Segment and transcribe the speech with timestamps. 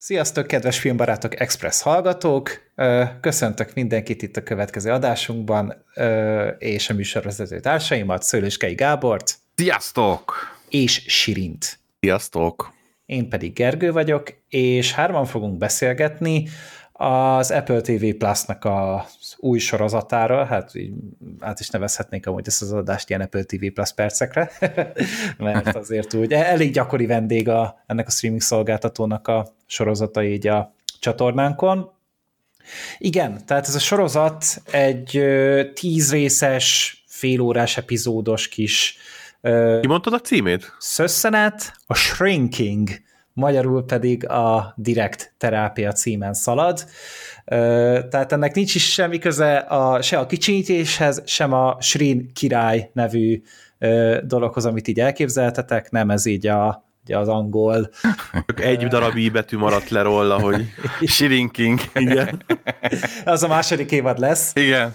[0.00, 2.70] Sziasztok, kedves filmbarátok, Express hallgatók!
[3.20, 5.84] Köszöntök mindenkit itt a következő adásunkban,
[6.58, 9.34] és a műsorvezető társaimat, Szőlőskei Gábort.
[9.54, 10.34] Sziasztok!
[10.68, 11.78] És Sirint.
[12.00, 12.72] Sziasztok!
[13.06, 16.48] Én pedig Gergő vagyok, és hárman fogunk beszélgetni
[17.00, 20.92] az Apple TV Plus-nak az új sorozatára, hát így
[21.40, 24.50] át is nevezhetnénk amúgy ezt az adást ilyen Apple TV Plus percekre,
[25.38, 30.74] mert azért úgy elég gyakori vendég a, ennek a streaming szolgáltatónak a sorozata így a
[31.00, 31.90] csatornánkon.
[32.98, 35.22] Igen, tehát ez a sorozat egy
[35.74, 38.96] tíz részes, félórás epizódos kis
[39.80, 40.76] Ki mondtad a címét?
[40.78, 42.88] Szösszenet, a Shrinking
[43.38, 46.84] magyarul pedig a direkt terápia címen szalad.
[48.08, 53.42] Tehát ennek nincs is semmi köze a, se a kicsinyítéshez, sem a Srin király nevű
[54.22, 57.90] dologhoz, amit így elképzeltetek, nem ez így a, ugye az angol.
[58.56, 60.64] Egy darab i betű maradt le róla, hogy
[61.14, 61.80] Shrinking.
[61.94, 62.42] Igen.
[63.24, 64.52] Az a második évad lesz.
[64.54, 64.94] Igen.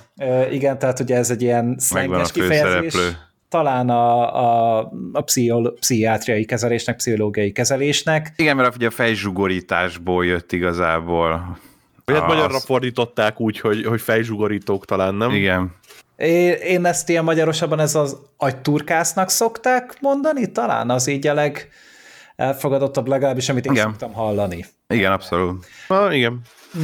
[0.51, 2.93] Igen, tehát ugye ez egy ilyen szlenges kifejezés.
[2.93, 8.33] Főszereplő talán a, a, a pszichol, pszichiátriai kezelésnek, pszichológiai kezelésnek.
[8.35, 11.57] Igen, mert ugye a fejzsugorításból jött igazából.
[12.05, 15.31] Vagy hát magyarra fordították úgy, hogy, hogy fejzsugorítók talán, nem?
[15.31, 15.75] Igen.
[16.17, 21.69] Én, én ezt ilyen magyarosabban ez az agyturkásznak szokták mondani, talán az így a leg
[22.35, 23.85] elfogadottabb legalábbis, amit én igen.
[23.85, 24.65] szoktam hallani.
[24.87, 25.65] Igen, abszolút.
[25.87, 26.41] Na, igen.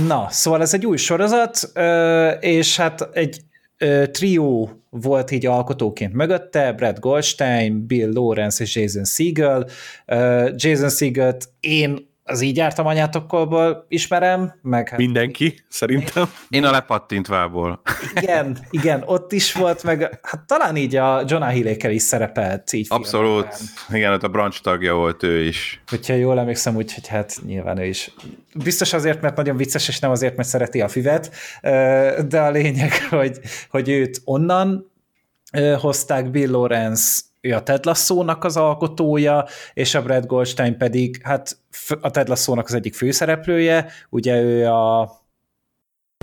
[0.08, 1.72] Na, szóval ez egy új sorozat,
[2.40, 3.42] és hát egy
[4.12, 9.68] trió volt így alkotóként mögötte, Brad Goldstein, Bill Lawrence és Jason Segel.
[10.56, 14.90] Jason Segelt én az így jártam anyátokkolból ismerem, meg...
[14.90, 16.30] Hát Mindenki, szerintem.
[16.50, 17.82] Én a lepattintvából.
[18.16, 22.88] Igen, igen, ott is volt, meg hát talán így a John Hilékel is szerepelt így
[22.90, 23.98] Abszolút, filmben.
[23.98, 25.82] igen, ott a branch tagja volt ő is.
[25.88, 28.12] Hogyha jól emlékszem, úgyhogy hát nyilván ő is.
[28.64, 31.32] Biztos azért, mert nagyon vicces, és nem azért, mert szereti a füvet,
[32.28, 34.92] de a lényeg, hogy, hogy őt onnan
[35.80, 41.58] hozták Bill Lawrence ő a Ted Lasso-nak az alkotója, és a Brad Goldstein pedig, hát
[42.02, 45.18] a Ted Lasso-nak az egyik főszereplője, ugye ő a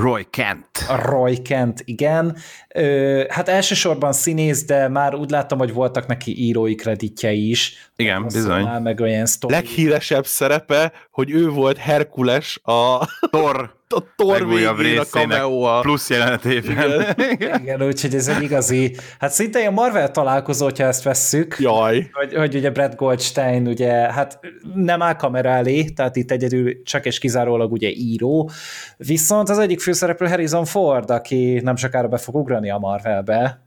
[0.02, 0.68] Roy Kent.
[0.88, 2.36] A Roy Kent, igen.
[2.74, 7.90] Ö, hát elsősorban színész, de már úgy láttam, hogy voltak neki írói kreditjei is.
[7.96, 8.64] Igen, bizony.
[8.64, 9.54] Meg olyan sztori.
[9.54, 17.16] Leghíresebb szerepe, hogy ő volt Herkules a Thor a végén a cameo Plusz jelenetében.
[17.30, 21.56] Igen, Igen úgyhogy ez egy igazi, hát szinte ilyen Marvel találkozó, hogyha ezt vesszük.
[21.58, 22.10] Jaj.
[22.12, 24.40] Hogy, hogy ugye Brad Goldstein ugye, hát
[24.74, 28.50] nem áll kamera elé, tehát itt egyedül csak és kizárólag ugye író,
[28.96, 33.66] viszont az egyik főszereplő Harrison Ford, aki nem sokára be fog ugrani a Marvelbe,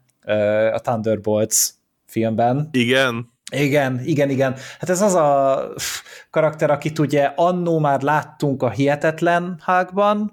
[0.73, 1.69] a Thunderbolts
[2.05, 2.69] filmben.
[2.71, 3.37] Igen.
[3.51, 4.55] Igen, igen, igen.
[4.79, 5.73] Hát ez az a
[6.29, 10.31] karakter, akit ugye annó már láttunk a Hihetetlen hágban,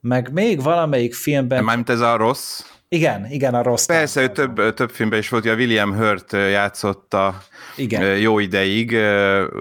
[0.00, 1.64] meg még valamelyik filmben...
[1.64, 2.62] Mármint ez a rossz?
[2.88, 3.86] Igen, igen, a rossz.
[3.86, 7.38] Persze, ő több, több filmben is volt, a William Hurt játszotta
[7.76, 8.18] igen.
[8.18, 8.90] jó ideig,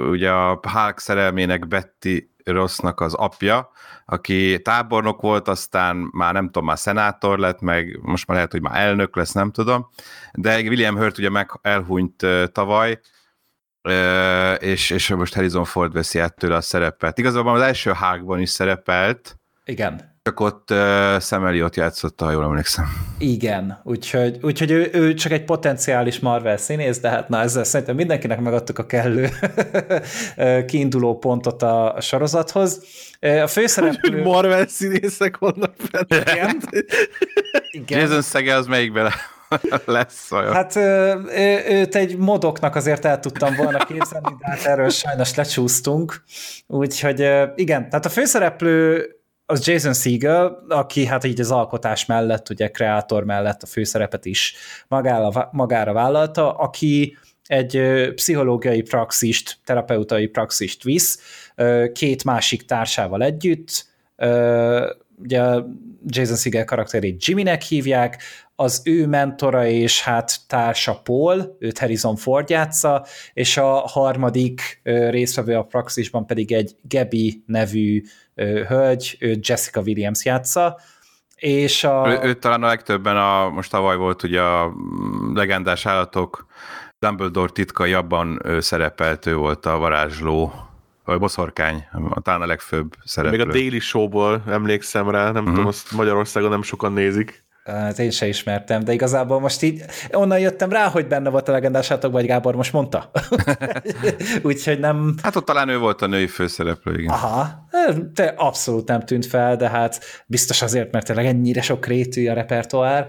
[0.09, 3.71] ugye a Hulk szerelmének Betty Rossnak az apja,
[4.05, 8.61] aki tábornok volt, aztán már nem tudom, már szenátor lett, meg most már lehet, hogy
[8.61, 9.87] már elnök lesz, nem tudom,
[10.33, 12.99] de William Hurt ugye meg elhunyt tavaly,
[14.57, 17.17] és, és most Harrison Ford veszi át tőle a szerepet.
[17.17, 19.39] Igazából az első hágban is szerepelt.
[19.65, 20.12] Igen.
[20.23, 22.85] Csak ott uh, Sam Elliot játszotta, ha jól emlékszem.
[23.17, 27.95] Igen, úgyhogy, úgyhogy ő, ő csak egy potenciális Marvel színész, de hát na ezzel szerintem
[27.95, 29.29] mindenkinek megadtuk a kellő
[30.67, 32.83] kiinduló pontot a, a sorozathoz.
[33.19, 34.11] A főszereplő...
[34.11, 36.31] Hogy Marvel színészek vannak benne.
[36.31, 36.61] Igen.
[37.71, 37.99] Igen.
[37.99, 39.13] Jason Segel az melyikbe
[39.85, 40.53] lesz olyan.
[40.53, 46.23] Hát ő, őt egy modoknak azért el tudtam volna képzelni, de hát erről sajnos lecsúsztunk.
[46.67, 47.19] Úgyhogy
[47.55, 49.07] igen, tehát a főszereplő
[49.45, 54.55] az Jason Segel, aki hát így az alkotás mellett, ugye kreátor mellett a főszerepet is
[54.87, 57.81] magára, magára vállalta, aki egy
[58.15, 61.19] pszichológiai praxist, terapeutai praxist visz,
[61.93, 63.85] két másik társával együtt,
[65.17, 65.41] ugye
[66.05, 68.23] Jason Segel karakterét Jimmynek hívják,
[68.55, 75.55] az ő mentora és hát társa Paul, őt Harrison Ford játsza, és a harmadik résztvevő
[75.55, 78.03] a praxisban pedig egy Gabby nevű
[78.35, 80.79] hölgy, őt Jessica Williams játsza,
[81.35, 82.07] és a...
[82.07, 84.73] Ő, ő talán a legtöbben, a, most tavaly volt ugye a
[85.33, 86.45] legendás állatok
[86.99, 90.53] Dumbledore titkai, abban ő szerepelt, ő volt a varázsló,
[91.05, 91.85] vagy boszorkány,
[92.21, 93.37] talán a legfőbb szereplő.
[93.37, 95.49] Még a Daily Show-ból emlékszem rá, nem uh-huh.
[95.49, 97.42] tudom, azt Magyarországon nem sokan nézik.
[97.63, 101.51] Hát én se ismertem, de igazából most így onnan jöttem rá, hogy benne volt a
[101.51, 103.11] legendás vagy Gábor most mondta.
[104.43, 105.15] Úgyhogy nem...
[105.21, 107.13] Hát ott talán ő volt a női főszereplő, igen.
[107.13, 107.67] Aha,
[108.13, 112.33] te abszolút nem tűnt fel, de hát biztos azért, mert tényleg ennyire sok rétű a
[112.33, 113.05] repertoár.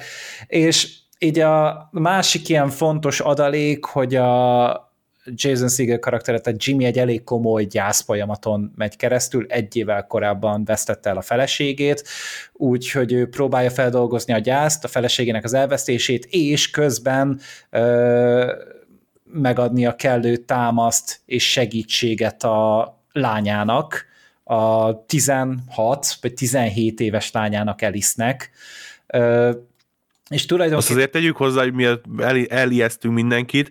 [0.46, 4.93] És így a másik ilyen fontos adalék, hogy a
[5.24, 11.10] Jason Segel karaktere, tehát Jimmy egy elég komoly gyászfolyamaton megy keresztül, egy évvel korábban vesztette
[11.10, 12.08] el a feleségét,
[12.52, 17.40] úgyhogy ő próbálja feldolgozni a gyászt, a feleségének az elvesztését, és közben
[17.70, 18.52] ö,
[19.24, 24.06] megadni a kellő támaszt és segítséget a lányának,
[24.44, 28.50] a 16 vagy 17 éves lányának Elisnek,
[30.30, 30.76] és tulajdonképpen...
[30.76, 31.96] Azt azért tegyük hozzá, hogy mi
[32.48, 33.70] elijesztünk mindenkit,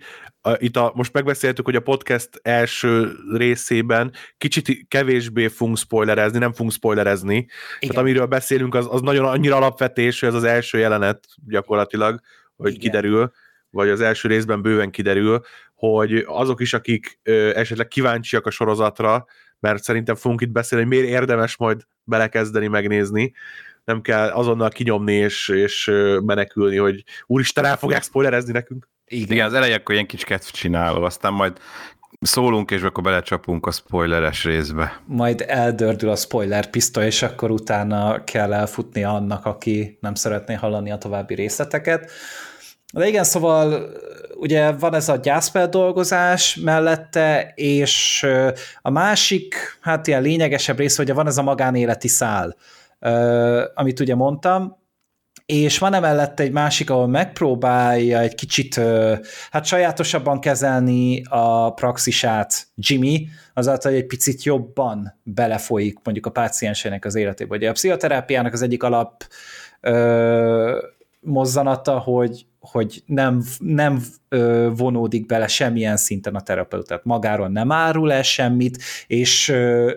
[0.57, 6.71] itt a, most megbeszéltük, hogy a podcast első részében kicsit kevésbé fogunk spoilerezni, nem fogunk
[6.71, 7.35] spoilerezni.
[7.35, 7.49] Igen.
[7.79, 12.19] Tehát amiről beszélünk, az, az nagyon annyira alapvetés, hogy ez az első jelenet gyakorlatilag,
[12.55, 12.81] hogy Igen.
[12.81, 13.31] kiderül,
[13.69, 15.41] vagy az első részben bőven kiderül,
[15.73, 19.25] hogy azok is, akik ö, esetleg kíváncsiak a sorozatra,
[19.59, 23.33] mert szerintem fogunk itt beszélni, hogy miért érdemes majd belekezdeni, megnézni,
[23.83, 25.91] nem kell azonnal kinyomni és, és
[26.25, 28.87] menekülni, hogy úristen, el fogják spoilerezni nekünk.
[29.07, 31.57] Igen, Igen az elején akkor ilyen kis kedv csináló, aztán majd
[32.21, 35.01] szólunk, és akkor belecsapunk a spoileres részbe.
[35.05, 40.91] Majd eldördül a spoiler pisztoly, és akkor utána kell elfutni annak, aki nem szeretné hallani
[40.91, 42.11] a további részleteket.
[42.93, 43.89] De igen, szóval
[44.35, 48.27] ugye van ez a gyászfeldolgozás mellette, és
[48.81, 52.55] a másik, hát ilyen lényegesebb rész, hogy van ez a magánéleti szál,
[53.73, 54.77] amit ugye mondtam,
[55.45, 58.81] és van emellett egy másik, ahol megpróbálja egy kicsit
[59.51, 67.05] hát sajátosabban kezelni a praxisát Jimmy, azáltal, hogy egy picit jobban belefolyik mondjuk a páciensének
[67.05, 67.55] az életébe.
[67.55, 69.23] Ugye a pszichoterápiának az egyik alap
[69.81, 70.81] ö,
[71.19, 74.03] mozzanata, hogy, hogy nem, nem
[74.75, 79.49] vonódik bele semmilyen szinten a terapeut, tehát magáról nem árul el semmit, és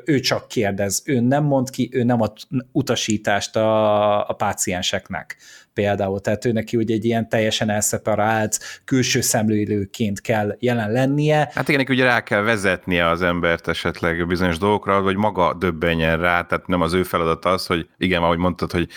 [0.04, 2.32] ő csak kérdez, ő nem mond ki, ő nem ad
[2.72, 5.36] utasítást a, a pácienseknek
[5.76, 11.50] például, tehát ő neki ugye egy ilyen teljesen elszeparált külső szemlélőként kell jelen lennie.
[11.54, 16.42] Hát igen, ugye rá kell vezetnie az embert esetleg bizonyos dolgokra, vagy maga döbbenjen rá,
[16.42, 18.88] tehát nem az ő feladat az, hogy igen, ahogy mondtad, hogy,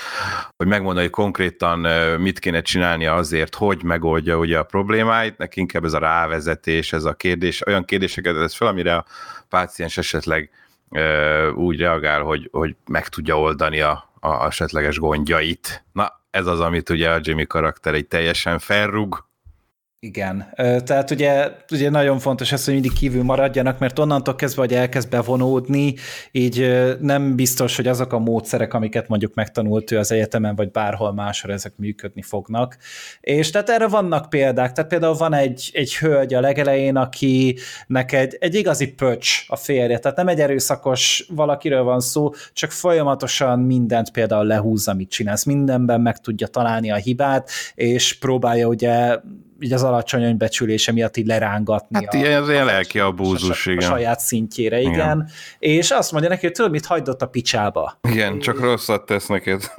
[0.58, 1.80] hogy megmondani, hogy konkrétan
[2.20, 7.04] mit kéne csinálnia azért, hogy megoldja ugye a problémáit, neki inkább ez a rávezetés, ez
[7.04, 9.06] a kérdés, olyan kérdéseket ez fel, amire a
[9.50, 10.50] páciens esetleg
[11.56, 15.86] úgy reagál, hogy, hogy meg tudja oldani a, a esetleges gondjait.
[15.92, 19.29] Na, ez az, amit ugye a Jimmy karakter egy teljesen felrúg,
[20.02, 20.54] igen,
[20.86, 25.10] tehát ugye, ugye nagyon fontos ez, hogy mindig kívül maradjanak, mert onnantól kezdve, hogy elkezd
[25.10, 25.94] bevonódni,
[26.32, 31.14] így nem biztos, hogy azok a módszerek, amiket mondjuk megtanult ő az egyetemen, vagy bárhol
[31.14, 32.78] máshol, ezek működni fognak.
[33.22, 38.38] És tehát erre vannak példák, tehát például van egy, egy hölgy a legelején, akinek egy,
[38.40, 44.12] egy igazi pöcs a férje, tehát nem egy erőszakos valakiről van szó, csak folyamatosan mindent
[44.12, 49.20] például lehúz, amit csinálsz, mindenben meg tudja találni a hibát, és próbálja ugye
[49.60, 52.06] így az alacsony önbecsülése miatt így lerángatni.
[52.06, 53.92] Hát a, ilyen, az ilyen lelki abúzus, a, igen.
[53.92, 54.94] A saját szintjére, igen.
[54.94, 55.30] igen.
[55.60, 58.00] És azt mondja neki, hogy tudod, mit hagydott a picsába.
[58.10, 59.62] Igen, csak rosszat tesz neked.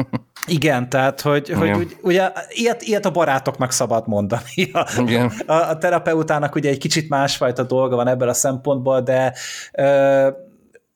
[0.47, 4.71] Igen, tehát, hogy, hogy úgy, ugye ilyet, ilyet a barátoknak szabad mondani.
[4.73, 5.32] A, Igen.
[5.47, 9.35] a, a terapeutának ugye egy kicsit másfajta dolga van ebből a szempontból, de
[9.73, 10.29] ö,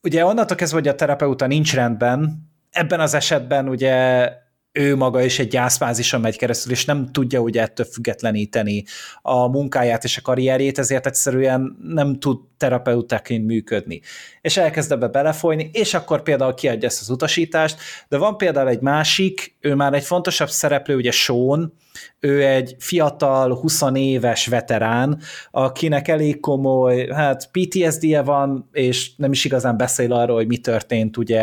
[0.02, 4.28] ugye onnantól kezdve, hogy a terapeuta nincs rendben, ebben az esetben ugye
[4.78, 8.84] ő maga is egy gyászfázison megy keresztül, és nem tudja ugye ettől függetleníteni
[9.22, 14.00] a munkáját és a karrierjét, ezért egyszerűen nem tud terapeutaként működni.
[14.40, 17.78] És elkezd ebbe belefolyni, és akkor például kiadja ezt az utasítást,
[18.08, 21.74] de van például egy másik, ő már egy fontosabb szereplő, ugye Sean,
[22.20, 29.44] ő egy fiatal, 20 éves veterán, akinek elég komoly, hát PTSD-je van, és nem is
[29.44, 31.42] igazán beszél arról, hogy mi történt, ugye.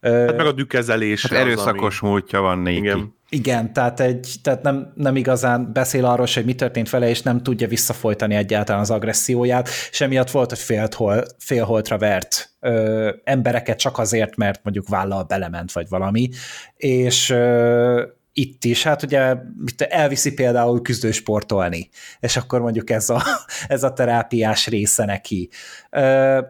[0.00, 1.26] Hát meg a dükkezelés.
[1.26, 2.10] Hát erőszakos ami...
[2.10, 2.78] múltja van néki.
[2.78, 3.20] Igen.
[3.34, 7.42] Igen, tehát, egy, tehát nem, nem igazán beszél arról, hogy mi történt vele, és nem
[7.42, 10.88] tudja visszafolytani egyáltalán az agresszióját, és emiatt volt, hogy fél,
[11.38, 16.28] félholtra vert ö, embereket csak azért, mert mondjuk vállal belement, vagy valami,
[16.76, 19.36] és ö, itt is, hát ugye
[19.88, 21.88] elviszi például küzdősportolni,
[22.20, 23.22] és akkor mondjuk ez a,
[23.68, 25.48] ez a terápiás része neki.
[25.90, 26.40] Ö,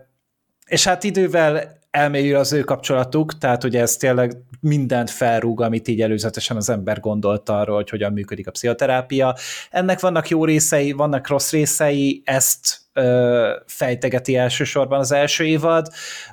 [0.67, 6.00] és hát idővel elmélyül az ő kapcsolatuk, tehát ugye ez tényleg mindent felrúg, amit így
[6.00, 9.37] előzetesen az ember gondolt arról, hogy hogyan működik a pszichoterápia.
[9.71, 15.87] Ennek vannak jó részei, vannak rossz részei, ezt ö, fejtegeti elsősorban az első évad,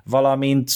[0.03, 0.71] valamint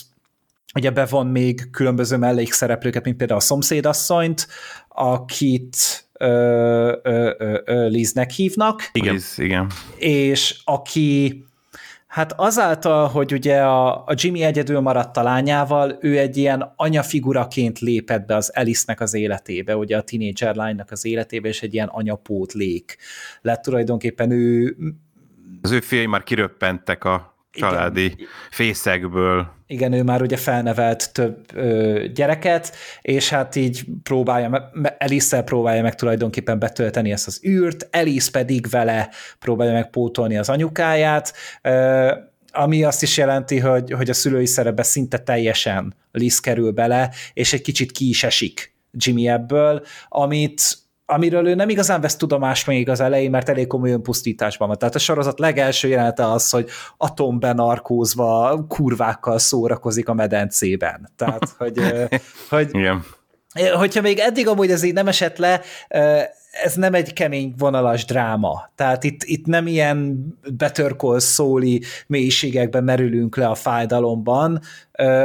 [0.75, 4.47] ugye bevon még különböző mellékszereplőket, mint például a szomszédasszonyt,
[4.87, 6.27] akit ö,
[7.03, 8.89] ö, ö, ö, Liznek hívnak.
[8.91, 9.13] Igen.
[9.13, 9.71] Liz, igen.
[9.97, 11.43] És aki
[12.13, 17.79] Hát azáltal, hogy ugye a, a Jimmy egyedül maradt a lányával, ő egy ilyen anyafiguraként
[17.79, 21.87] lépett be az Alice-nek az életébe, ugye a teenager lánynak az életébe, és egy ilyen
[21.87, 22.97] anyapót lék
[23.41, 24.75] lett tulajdonképpen ő...
[25.61, 28.27] Az ő fiai már kiröppentek a családi igen.
[28.49, 29.47] fészekből.
[29.67, 35.95] Igen, ő már ugye felnevelt több ö, gyereket, és hát így próbálja, Alice próbálja meg
[35.95, 42.11] tulajdonképpen betölteni ezt az űrt, Alice pedig vele próbálja meg pótolni az anyukáját, ö,
[42.51, 47.53] ami azt is jelenti, hogy, hogy a szülői szerepbe szinte teljesen Liz kerül bele, és
[47.53, 52.89] egy kicsit ki is esik Jimmy ebből, amit amiről ő nem igazán vesz tudomást még
[52.89, 54.77] az elején, mert elég komoly önpusztításban van.
[54.77, 61.11] Tehát a sorozat legelső jelenete az, hogy atombenarkózva kurvákkal szórakozik a medencében.
[61.15, 61.79] Tehát, hogy,
[62.49, 63.05] hogy Igen.
[63.73, 65.61] hogyha még eddig amúgy ez így nem esett le,
[66.53, 68.71] ez nem egy kemény vonalas dráma.
[68.75, 70.25] Tehát itt, itt nem ilyen
[70.57, 74.59] betörkol szóli mélységekben merülünk le a fájdalomban,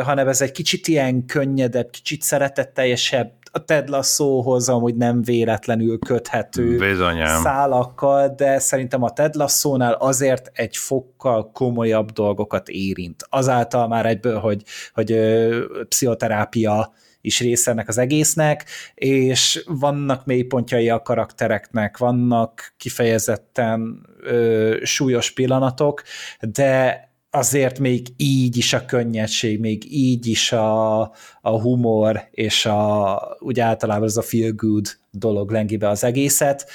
[0.02, 6.76] hanem ez egy kicsit ilyen könnyedebb, kicsit szeretetteljesebb, a Ted Lasso-hoz amúgy nem véletlenül köthető
[6.76, 7.42] Bizonyám.
[7.42, 13.26] szálakkal, de szerintem a Ted Lasso-nál azért egy fokkal komolyabb dolgokat érint.
[13.28, 14.62] Azáltal már egyből, hogy,
[14.94, 24.06] hogy ö, pszichoterápia is része ennek az egésznek, és vannak mélypontjai a karaktereknek, vannak kifejezetten
[24.20, 26.02] ö, súlyos pillanatok,
[26.40, 31.00] de azért még így is a könnyedség, még így is a,
[31.40, 36.70] a humor, és a, úgy általában ez a feel good dolog lengi be az egészet.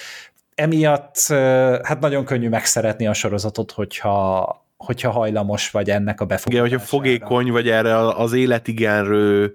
[0.56, 1.18] Emiatt
[1.84, 6.68] hát nagyon könnyű megszeretni a sorozatot, hogyha, hogyha hajlamos vagy ennek a befogadására.
[6.68, 9.54] Igen, hogyha fogékony vagy erre az életigenrő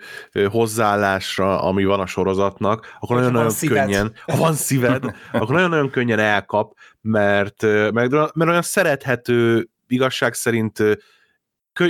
[0.51, 6.73] hozzáállásra, ami van a sorozatnak, akkor nagyon-nagyon könnyen, ha van szíved, akkor nagyon-nagyon könnyen elkap,
[7.01, 10.83] mert, mert, mert olyan szerethető igazság szerint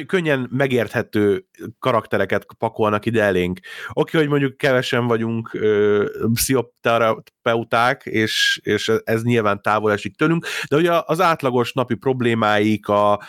[0.06, 1.46] könnyen megérthető
[1.78, 3.60] karaktereket pakolnak ide elénk.
[3.92, 10.76] Oké, hogy mondjuk kevesen vagyunk ö, pszichoterapeuták, és, és ez nyilván távol esik tőlünk, de
[10.76, 13.20] ugye az átlagos napi problémáik, a, a,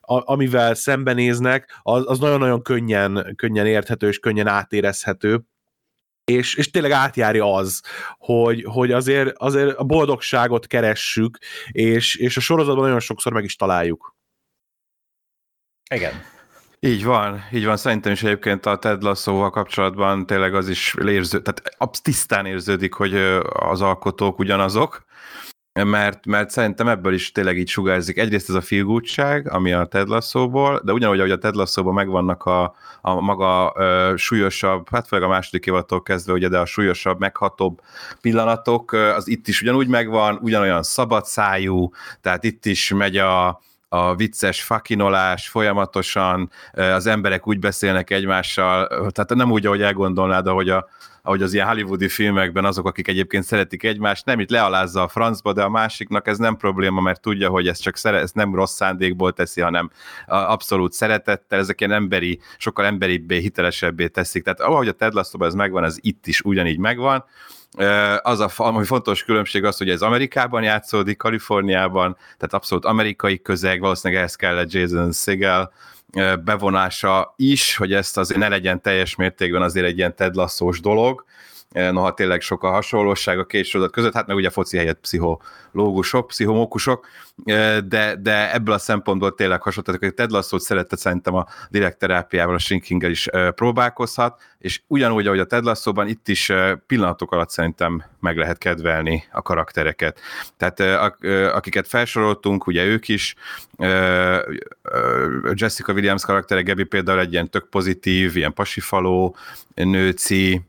[0.00, 5.44] amivel szembenéznek, az, az nagyon-nagyon könnyen, könnyen érthető és könnyen átérezhető
[6.24, 7.82] és, és tényleg átjárja az,
[8.18, 11.38] hogy, hogy azért, azért a boldogságot keressük,
[11.70, 14.13] és, és a sorozatban nagyon sokszor meg is találjuk.
[15.90, 16.12] Igen.
[16.80, 17.76] Így van, így van.
[17.76, 23.14] Szerintem is egyébként a Ted Lasso-val kapcsolatban tényleg az is érző, tehát tisztán érződik, hogy
[23.42, 25.04] az alkotók ugyanazok,
[25.82, 28.18] mert, mert szerintem ebből is tényleg így sugárzik.
[28.18, 32.44] Egyrészt ez a filgútság, ami a Ted Lasso-ból, de ugyanúgy, ahogy a Ted Lasso-ból megvannak
[32.44, 37.18] a, a maga ö, súlyosabb, hát főleg a második évattól kezdve, ugye, de a súlyosabb,
[37.18, 37.80] meghatóbb
[38.20, 43.60] pillanatok, az itt is ugyanúgy megvan, ugyanolyan szabadszájú, tehát itt is megy a,
[43.94, 50.68] a vicces fakinolás folyamatosan, az emberek úgy beszélnek egymással, tehát nem úgy, ahogy elgondolnád, ahogy,
[50.68, 50.88] a,
[51.22, 55.52] ahogy az ilyen hollywoodi filmekben azok, akik egyébként szeretik egymást, nem itt lealázza a francba,
[55.52, 58.74] de a másiknak ez nem probléma, mert tudja, hogy ez csak szere, ez nem rossz
[58.74, 59.90] szándékból teszi, hanem
[60.26, 64.42] abszolút szeretettel, ezek ilyen emberi, sokkal emberibbé, hitelesebbé teszik.
[64.42, 67.24] Tehát ahogy a Ted lasso ez megvan, ez itt is ugyanígy megvan
[68.22, 73.80] az a ami fontos különbség az, hogy ez Amerikában játszódik, Kaliforniában, tehát abszolút amerikai közeg,
[73.80, 75.72] valószínűleg ehhez kellett Jason Segel
[76.44, 80.34] bevonása is, hogy ezt azért ne legyen teljes mértékben azért egy ilyen Ted
[80.80, 81.24] dolog,
[81.74, 86.26] noha tényleg sok a hasonlóság a két sorozat között, hát meg ugye foci helyett pszichológusok,
[86.26, 87.06] pszichomókusok,
[87.84, 91.98] de, de ebből a szempontból tényleg hasonló, tehát hogy Ted Lasso-t szerette szerintem a direkt
[91.98, 96.52] terápiával, a shrinkinggel is próbálkozhat, és ugyanúgy, ahogy a Ted Lasso-ban, itt is
[96.86, 100.20] pillanatok alatt szerintem meg lehet kedvelni a karaktereket.
[100.56, 100.80] Tehát
[101.54, 103.34] akiket felsoroltunk, ugye ők is,
[105.52, 109.36] Jessica Williams karaktere, Gabi például egy ilyen tök pozitív, ilyen pasifaló,
[109.74, 110.60] nőci,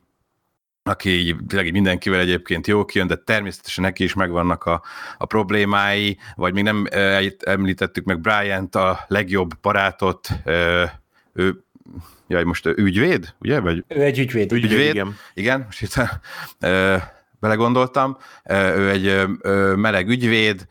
[0.86, 4.82] aki így, tényleg mindenkivel egyébként jó kijön, de természetesen neki is megvannak a,
[5.18, 6.86] a problémái, vagy még nem
[7.40, 10.28] említettük meg Bryant, a legjobb barátot,
[11.32, 11.64] ő,
[12.28, 13.60] jaj, most ügyvéd, ugye?
[13.60, 14.52] Vagy, ő egy ügyvéd.
[14.52, 15.16] Ügyvéd, igen.
[15.34, 15.94] igen most itt
[17.40, 18.16] belegondoltam.
[18.50, 19.26] Ő egy
[19.76, 20.66] meleg ügyvéd,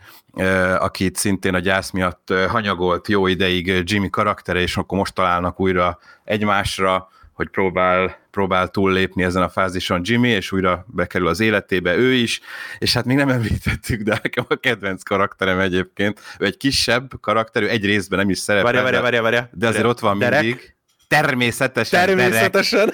[0.77, 5.99] akit szintén a gyász miatt hanyagolt jó ideig Jimmy karaktere, és akkor most találnak újra
[6.23, 12.13] egymásra, hogy próbál, próbál túllépni ezen a fázison Jimmy, és újra bekerül az életébe ő
[12.13, 12.39] is,
[12.77, 17.63] és hát még nem említettük, de nekem a kedvenc karakterem egyébként, ő egy kisebb karakter,
[17.63, 19.49] ő egy részben nem is szerepel, várja, várja, várja, várja.
[19.53, 20.41] de azért ott van Derek?
[20.41, 20.74] mindig.
[21.21, 22.05] Természetesen.
[22.05, 22.91] Természetesen.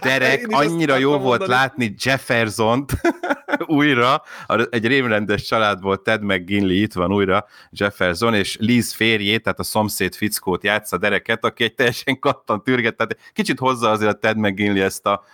[0.00, 1.50] Derek annyira jó volt mondani.
[1.60, 2.92] látni Jefferson-t
[3.66, 4.22] újra,
[4.70, 10.14] egy rémrendes családból Ted McGinley itt van újra, Jefferson, és Liz férjét, tehát a szomszéd
[10.14, 14.82] fickót játsza Dereket, aki egy teljesen kattan türget, tehát kicsit hozza azért a Ted McGinley
[14.82, 15.24] ezt a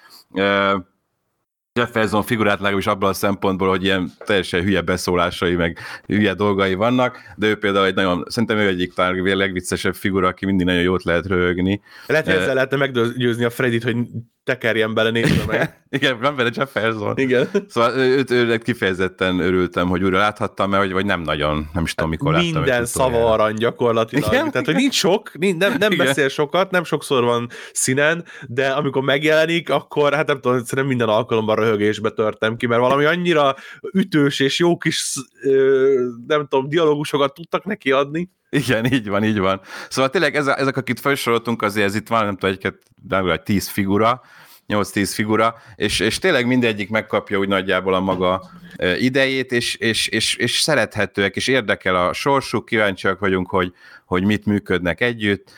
[1.73, 7.19] Jefferson figurát legalábbis abban a szempontból, hogy ilyen teljesen hülye beszólásai, meg hülye dolgai vannak,
[7.37, 11.03] de ő például egy nagyon, szerintem ő egyik talán legviccesebb figura, aki mindig nagyon jót
[11.03, 11.81] lehet röhögni.
[12.07, 13.97] Lehet, hogy ezzel lehetne meggyőzni a Fredit, hogy
[14.45, 15.79] tekerjen bele, nézze meg.
[15.89, 17.19] Igen, van benne Jefferson.
[17.19, 17.49] Igen.
[17.69, 21.95] Szóval őt, őt kifejezetten örültem, hogy újra láthattam, mert vagy, vagy nem nagyon, nem is
[21.95, 22.63] tudom, mikor Minden láttam.
[22.63, 24.33] Minden szava arany gyakorlatilag.
[24.33, 24.51] Igen?
[24.51, 29.03] Tehát, hogy nincs sok, nincs, nem, nem beszél sokat, nem sokszor van színen, de amikor
[29.03, 33.55] megjelenik, akkor hát nem tudom, szerintem minden alkalommal röhögésbe törtem ki, mert valami annyira
[33.93, 35.15] ütős és jó kis,
[36.27, 38.31] nem tudom, dialógusokat tudtak neki adni.
[38.51, 39.61] Igen, így van, így van.
[39.89, 42.75] Szóval tényleg ezek, ezek akit felsoroltunk, azért ez itt van, nem tudom, egy,
[43.31, 44.23] egy tíz figura,
[44.69, 48.51] 8-10 figura, és, és tényleg mindegyik megkapja úgy nagyjából a maga
[48.99, 53.73] idejét, és, és, és, és szerethetőek, és érdekel a sorsuk, kíváncsiak vagyunk, hogy,
[54.05, 55.53] hogy mit működnek együtt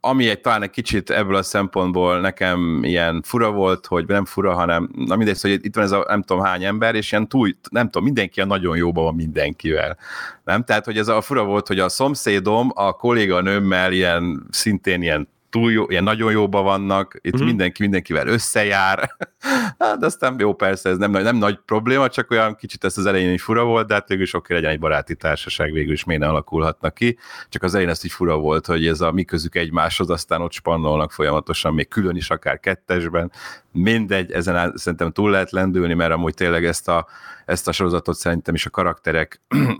[0.00, 4.54] ami egy talán egy kicsit ebből a szempontból nekem ilyen fura volt, hogy nem fura,
[4.54, 7.56] hanem na mindegy, hogy itt van ez a nem tudom hány ember, és ilyen túl,
[7.70, 9.96] nem tudom, mindenki a nagyon jóban van mindenkivel.
[10.44, 10.64] Nem?
[10.64, 15.72] Tehát, hogy ez a fura volt, hogy a szomszédom a kolléganőmmel ilyen szintén ilyen túl
[15.72, 17.48] jó, ilyen nagyon jóban vannak, itt uh-huh.
[17.48, 19.16] mindenki mindenkivel összejár,
[19.78, 23.06] hát de aztán jó, persze, ez nem, nem nagy probléma, csak olyan kicsit ez az
[23.06, 26.04] elején is fura volt, de hát végül is oké, legyen egy baráti társaság, végül is
[26.04, 29.24] miért ne alakulhatnak ki, csak az elején ezt így fura volt, hogy ez a mi
[29.24, 33.32] közük egymáshoz, aztán ott spannolnak folyamatosan, még külön is, akár kettesben,
[33.72, 37.06] mindegy, ezen át, szerintem túl lehet lendülni, mert amúgy tényleg ezt a,
[37.46, 39.40] ezt a sorozatot szerintem is a karakterek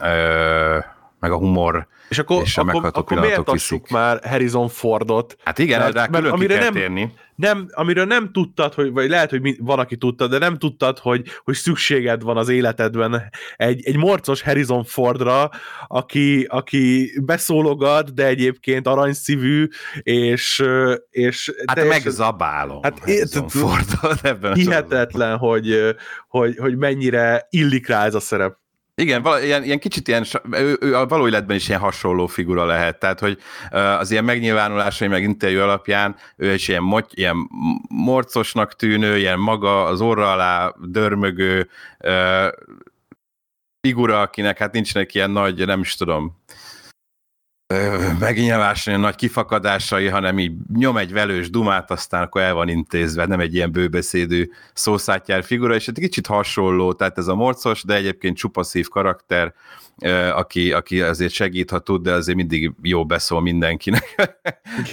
[1.20, 5.36] meg a humor és akkor, és a akkor, akkor miért tassuk már Harrison Fordot?
[5.44, 7.12] Hát igen, mert, rá mert amire nem, térni.
[7.34, 11.26] nem, amiről nem tudtad, hogy, vagy lehet, hogy van, aki tudta, de nem tudtad, hogy,
[11.44, 15.50] hogy szükséged van az életedben egy, egy morcos Harrison Fordra,
[15.86, 19.68] aki, aki beszólogat, de egyébként aranyszívű,
[20.02, 20.64] és,
[21.10, 25.96] és hát teljesen, megzabálom hát, Harrison Fordot ebben Hihetetlen, hogy,
[26.28, 28.59] hogy, hogy mennyire illik rá ez a szerep.
[29.00, 32.64] Igen, val- ilyen, ilyen kicsit ilyen, ő, ő a való életben is ilyen hasonló figura
[32.64, 33.38] lehet, tehát hogy
[33.98, 37.36] az ilyen megnyilvánulásai meg interjú alapján ő is ilyen, moty, ilyen
[37.88, 41.68] morcosnak tűnő, ilyen maga az orra alá dörmögő
[43.80, 46.39] figura, akinek hát nincsenek ilyen nagy, nem is tudom,
[48.18, 53.40] megnyilvásulni nagy kifakadásai, hanem így nyom egy velős dumát, aztán akkor el van intézve, nem
[53.40, 58.36] egy ilyen bőbeszédű szószátjár figura, és egy kicsit hasonló, tehát ez a morcos, de egyébként
[58.36, 59.54] csupaszív karakter,
[60.34, 64.14] aki, aki azért segít, ha tud, de azért mindig jó beszól mindenkinek.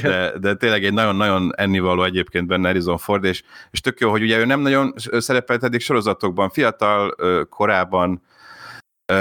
[0.01, 4.21] De, de tényleg egy nagyon-nagyon ennivaló egyébként benne Harrison Ford, és, és tök jó, hogy
[4.21, 7.15] ugye ő nem nagyon szerepelt eddig sorozatokban, fiatal
[7.49, 8.21] korában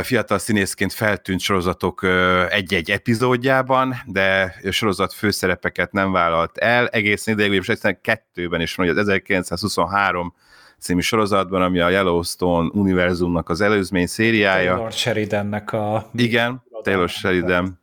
[0.02, 2.02] fiatal színészként feltűnt sorozatok
[2.48, 8.74] egy-egy epizódjában, de a sorozat főszerepeket nem vállalt el, egészen ideig, és egyszerűen kettőben is
[8.74, 10.34] van, hogy az 1923
[10.78, 14.74] című sorozatban, ami a Yellowstone univerzumnak az előzmény szériája.
[14.74, 16.10] Taylor Sheridannek a...
[16.14, 17.78] Igen, Taylor Sheridan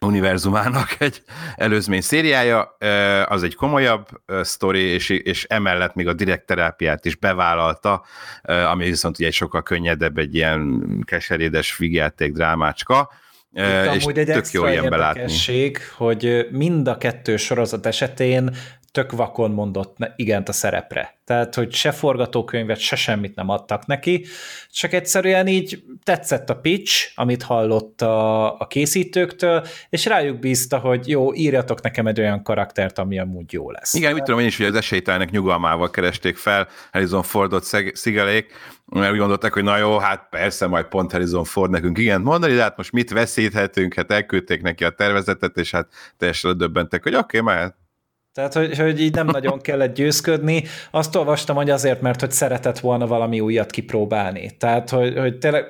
[0.00, 1.22] univerzumának egy
[1.54, 2.76] előzmény szériája,
[3.24, 4.06] az egy komolyabb
[4.42, 8.04] sztori, és, és emellett még a direktterápiát is bevállalta,
[8.42, 13.10] ami viszont ugye egy sokkal könnyedebb, egy ilyen keserédes vigyáték drámácska,
[13.52, 15.22] Itt és amúgy egy tök jó ilyen belátni.
[15.96, 18.56] hogy mind a kettő sorozat esetén
[18.96, 21.18] tök vakon mondott igent a szerepre.
[21.24, 24.24] Tehát, hogy se forgatókönyvet, se semmit nem adtak neki,
[24.70, 31.08] csak egyszerűen így tetszett a pitch, amit hallott a, a készítőktől, és rájuk bízta, hogy
[31.08, 33.94] jó, írjatok nekem egy olyan karaktert, ami amúgy jó lesz.
[33.94, 38.52] Igen, úgy tudom én is, hogy az esélytelnek nyugalmával keresték fel Harrison Fordot szigelék,
[38.84, 42.54] mert úgy gondolták, hogy na jó, hát persze, majd pont Harrison Ford nekünk igen mondani,
[42.54, 47.14] de hát most mit veszíthetünk, hát elküldték neki a tervezetet, és hát teljesen döbbentek, hogy
[47.14, 47.72] oké, okay, majd
[48.36, 50.64] tehát, hogy, hogy így nem nagyon kellett győzködni.
[50.90, 54.56] Azt olvastam, hogy azért, mert hogy szeretett volna valami újat kipróbálni.
[54.58, 55.64] Tehát, hogy, hogy tényleg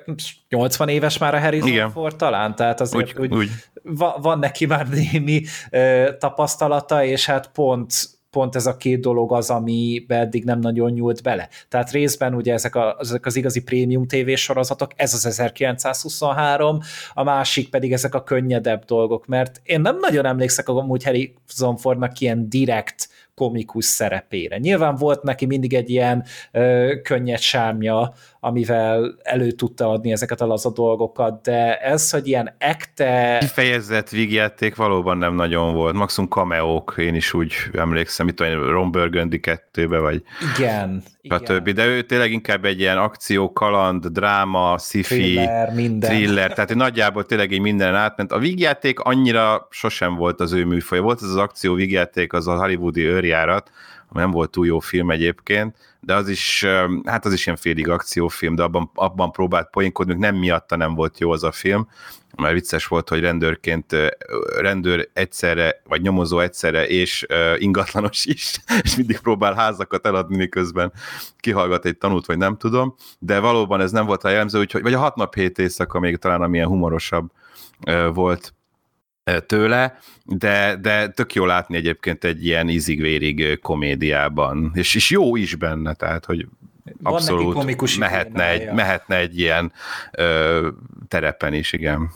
[0.48, 1.90] 80 éves már a Harrison Igen.
[1.90, 3.50] Ford talán, tehát azért úgy, úgy, úgy.
[3.82, 9.32] Va, van neki már némi ö, tapasztalata, és hát pont pont ez a két dolog
[9.32, 11.48] az, ami eddig nem nagyon nyúlt bele.
[11.68, 16.80] Tehát részben ugye ezek, a, ezek az igazi prémium tévésorozatok, ez az 1923,
[17.14, 22.20] a másik pedig ezek a könnyedebb dolgok, mert én nem nagyon emlékszek amúgy Harrison Fordnak
[22.20, 24.58] ilyen direkt komikus szerepére.
[24.58, 28.12] Nyilván volt neki mindig egy ilyen ö, könnyed sármja,
[28.46, 33.36] amivel elő tudta adni ezeket a laza dolgokat, de ez, hogy ilyen ekte...
[33.40, 38.90] Kifejezett vígjáték valóban nem nagyon volt, maximum cameók, én is úgy emlékszem, itt olyan Ron
[38.90, 40.22] Burgundy kettőbe, vagy
[40.56, 41.70] igen, stb.
[41.70, 46.10] De ő tényleg inkább egy ilyen akció, kaland, dráma, sci-fi, thriller, minden.
[46.10, 48.32] thriller tehát nagyjából tényleg így minden átment.
[48.32, 51.02] A vígjáték annyira sosem volt az ő műfaja.
[51.02, 53.70] Volt ez az akció vígjáték, az a hollywoodi őrjárat,
[54.16, 56.64] nem volt túl jó film egyébként, de az is,
[57.04, 61.18] hát az is ilyen félig akciófilm, de abban, abban próbált poénkodni, nem miatta nem volt
[61.18, 61.88] jó az a film,
[62.36, 63.96] mert vicces volt, hogy rendőrként
[64.58, 67.26] rendőr egyszerre, vagy nyomozó egyszerre, és
[67.58, 70.92] ingatlanos is, és mindig próbál házakat eladni, miközben
[71.38, 74.94] kihallgat egy tanút, vagy nem tudom, de valóban ez nem volt a jellemző, úgyhogy, vagy
[74.94, 77.30] a hat nap hét éjszaka még talán amilyen humorosabb
[78.12, 78.54] volt
[79.46, 85.54] tőle, de, de tök jó látni egyébként egy ilyen ízig-vérig komédiában, és, és jó is
[85.54, 86.46] benne, tehát, hogy
[87.00, 89.72] Van abszolút mehetne egy, mehetne egy ilyen
[90.12, 90.68] ö,
[91.08, 92.10] terepen is, igen.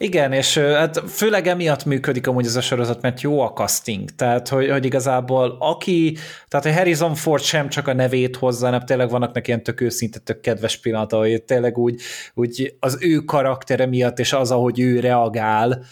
[0.00, 4.48] Igen, és hát főleg emiatt működik amúgy ez a sorozat, mert jó a casting, tehát
[4.48, 6.16] hogy, hogy igazából aki,
[6.48, 9.80] tehát a Harrison Ford sem csak a nevét hozza, hanem tényleg vannak neki ilyen tök
[9.80, 12.00] őszinte, tök kedves pillanata, hogy tényleg úgy,
[12.34, 15.84] úgy az ő karaktere miatt, és az, ahogy ő reagál,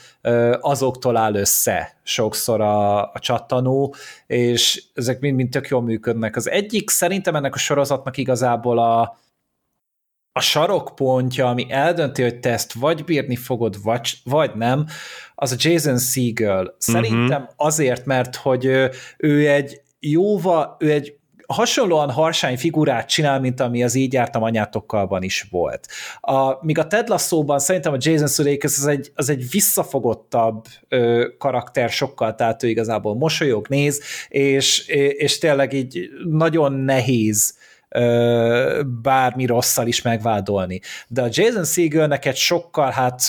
[0.61, 3.95] azoktól áll össze sokszor a, a csattanó,
[4.27, 6.37] és ezek mind-mind tök jól működnek.
[6.37, 9.19] Az egyik szerintem ennek a sorozatnak igazából a,
[10.37, 14.87] a sarokpontja, ami eldönti, hogy te ezt vagy bírni fogod, vagy, vagy nem,
[15.35, 16.75] az a Jason Segel.
[16.79, 17.55] Szerintem uh-huh.
[17.57, 18.65] azért, mert hogy
[19.17, 21.15] ő egy jóva, ő egy
[21.47, 25.87] hasonlóan harsány figurát csinál, mint ami az így jártam anyátokkalban is volt.
[26.21, 31.27] A, míg a Ted Lasso-ban szerintem a Jason Sudeikis az egy, az egy visszafogottabb ö,
[31.39, 37.56] karakter sokkal, tehát ő igazából mosolyog, néz, és, és tényleg így nagyon nehéz
[39.03, 40.81] bármi rosszal is megvádolni.
[41.09, 43.29] De a Jason Segelnek egy sokkal, hát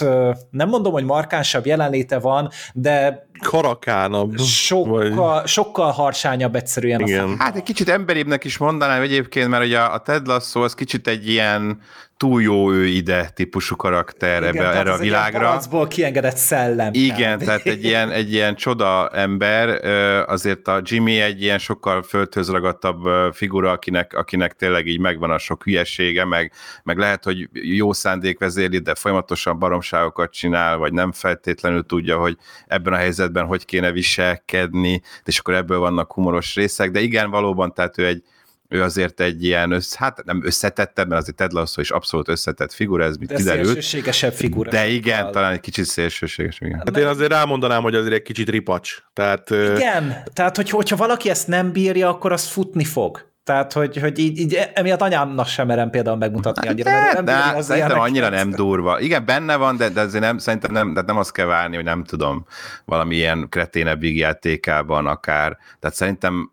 [0.49, 4.37] nem mondom, hogy markánsabb jelenléte van, de karakánabb.
[4.39, 5.47] Sokkal, vagy...
[5.47, 6.99] sokkal harsányabb egyszerűen.
[6.99, 7.29] Igen.
[7.29, 11.07] A hát egy kicsit emberibbnek is mondanám egyébként, mert ugye a Ted Lasso az kicsit
[11.07, 11.81] egy ilyen
[12.17, 15.59] túl jó ő ide típusú karakter Igen, ebbe, erre a világra.
[15.71, 16.89] Igen, kiengedett szellem.
[16.93, 19.85] Igen, tehát egy ilyen, egy ilyen csoda ember,
[20.29, 25.37] azért a Jimmy egy ilyen sokkal földhöz ragadtabb figura, akinek, akinek tényleg így megvan a
[25.37, 26.51] sok hülyesége, meg,
[26.83, 32.37] meg lehet, hogy jó szándék vezéli, de folyamatosan baromságokat csinál, vagy nem feltétlenül tudja, hogy
[32.67, 37.73] ebben a helyzetben hogy kéne viselkedni, és akkor ebből vannak humoros részek, de igen, valóban,
[37.73, 38.23] tehát ő egy,
[38.69, 42.73] ő azért egy ilyen, össz, hát nem összetettebb, mert azért Ted Lasso is abszolút összetett
[42.73, 43.65] figura, ez mit kiderült.
[43.65, 44.71] De szélsőségesebb figura.
[44.71, 45.31] De igen, val.
[45.31, 46.59] talán egy kicsit szélsőséges.
[46.61, 46.77] Igen.
[46.77, 48.97] Hát én azért rámondanám, hogy azért egy kicsit ripacs.
[49.13, 53.35] Tehát, igen, tehát hogy, hogyha valaki ezt nem bírja, akkor az futni fog.
[53.47, 57.53] Tehát, hogy, hogy így, így emiatt anyámnak sem merem például megmutatni annyira, mert nem de,
[57.55, 58.99] az szerintem annyira nem durva.
[58.99, 61.83] Igen, benne van, de, de azért nem, szerintem nem, de nem azt kell várni, hogy
[61.83, 62.45] nem tudom,
[62.85, 65.57] valamilyen kreténebb játékában akár.
[65.79, 66.51] Tehát szerintem,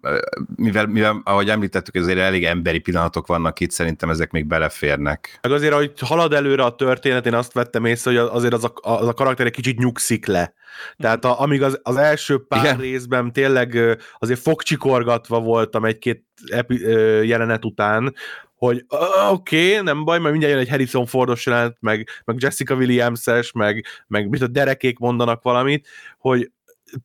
[0.56, 5.38] mivel, mivel ahogy említettük, azért elég emberi pillanatok vannak itt, szerintem ezek még beleférnek.
[5.42, 8.72] Meg azért, ahogy halad előre a történet, én azt vettem észre, hogy azért az a,
[8.80, 10.54] az a karakter egy kicsit nyugszik le.
[10.96, 12.78] Tehát a, amíg az, az első pár Igen.
[12.78, 16.80] részben tényleg azért fogcsikorgatva voltam egy-két epi,
[17.26, 18.14] jelenet után,
[18.54, 18.84] hogy
[19.30, 23.52] oké, okay, nem baj, mert mindjárt jön egy Harrison Fordos jelent, meg, meg Jessica Williams-es,
[23.52, 26.50] meg, meg mit a derekék mondanak valamit, hogy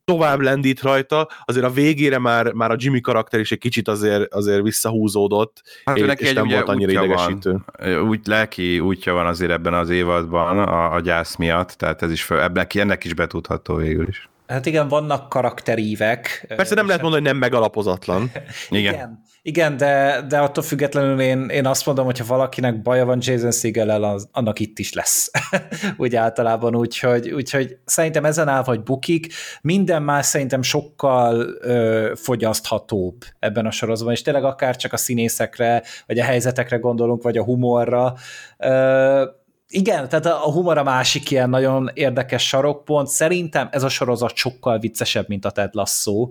[0.04, 4.34] tovább lendít rajta, azért a végére már, már a Jimmy karakter is egy kicsit azért,
[4.34, 7.56] azért visszahúzódott, hát, és, és nem volt annyira idegesítő.
[7.78, 12.10] Van, úgy lelki útja van azért ebben az évadban a, a gyász miatt, tehát ez
[12.10, 14.29] is fel, ebben, ennek is betudható végül is.
[14.50, 16.44] Hát igen, vannak karakterívek.
[16.48, 18.30] Persze nem lehet mondani, hogy nem megalapozatlan.
[18.70, 18.94] igen.
[18.94, 19.22] igen.
[19.42, 23.50] Igen, de, de attól függetlenül én, én azt mondom, hogy ha valakinek baja van Jason
[23.50, 25.30] segel annak itt is lesz.
[25.96, 29.32] úgy általában, úgyhogy, úgyhogy szerintem ezen áll vagy bukik.
[29.62, 35.82] Minden más szerintem sokkal ö, fogyaszthatóbb ebben a sorozatban, és tényleg akár csak a színészekre,
[36.06, 38.14] vagy a helyzetekre gondolunk, vagy a humorra.
[38.58, 39.24] Ö,
[39.72, 43.08] igen, tehát a humor a másik ilyen nagyon érdekes sarokpont.
[43.08, 46.28] Szerintem ez a sorozat sokkal viccesebb, mint a Ted Lasso.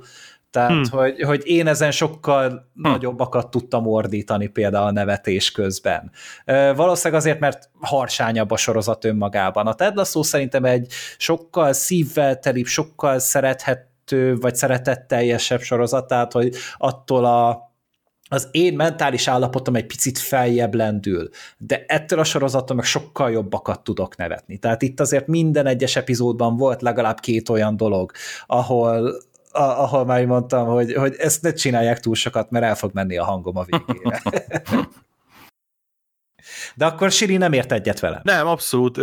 [0.52, 1.00] Tehát, hmm.
[1.00, 2.92] hogy, hogy én ezen sokkal hmm.
[2.92, 6.12] nagyobbakat tudtam ordítani például a nevetés közben.
[6.76, 9.68] Valószínűleg azért, mert harsányabb a sorozat önmagában.
[9.68, 16.56] A Ted Lasso szerintem egy sokkal szívvel telibb, sokkal szerethető, vagy szeretetteljesebb sorozat, tehát, hogy
[16.78, 17.69] attól a
[18.30, 23.84] az én mentális állapotom egy picit feljebb lendül, de ettől a sorozattól meg sokkal jobbakat
[23.84, 24.58] tudok nevetni.
[24.58, 28.12] Tehát itt azért minden egyes epizódban volt legalább két olyan dolog,
[28.46, 33.18] ahol ahol már mondtam, hogy, hogy ezt ne csinálják túl sokat, mert el fog menni
[33.18, 34.22] a hangom a végére.
[36.76, 38.22] De akkor Siri nem ért egyet vele.
[38.24, 38.98] Nem, abszolút.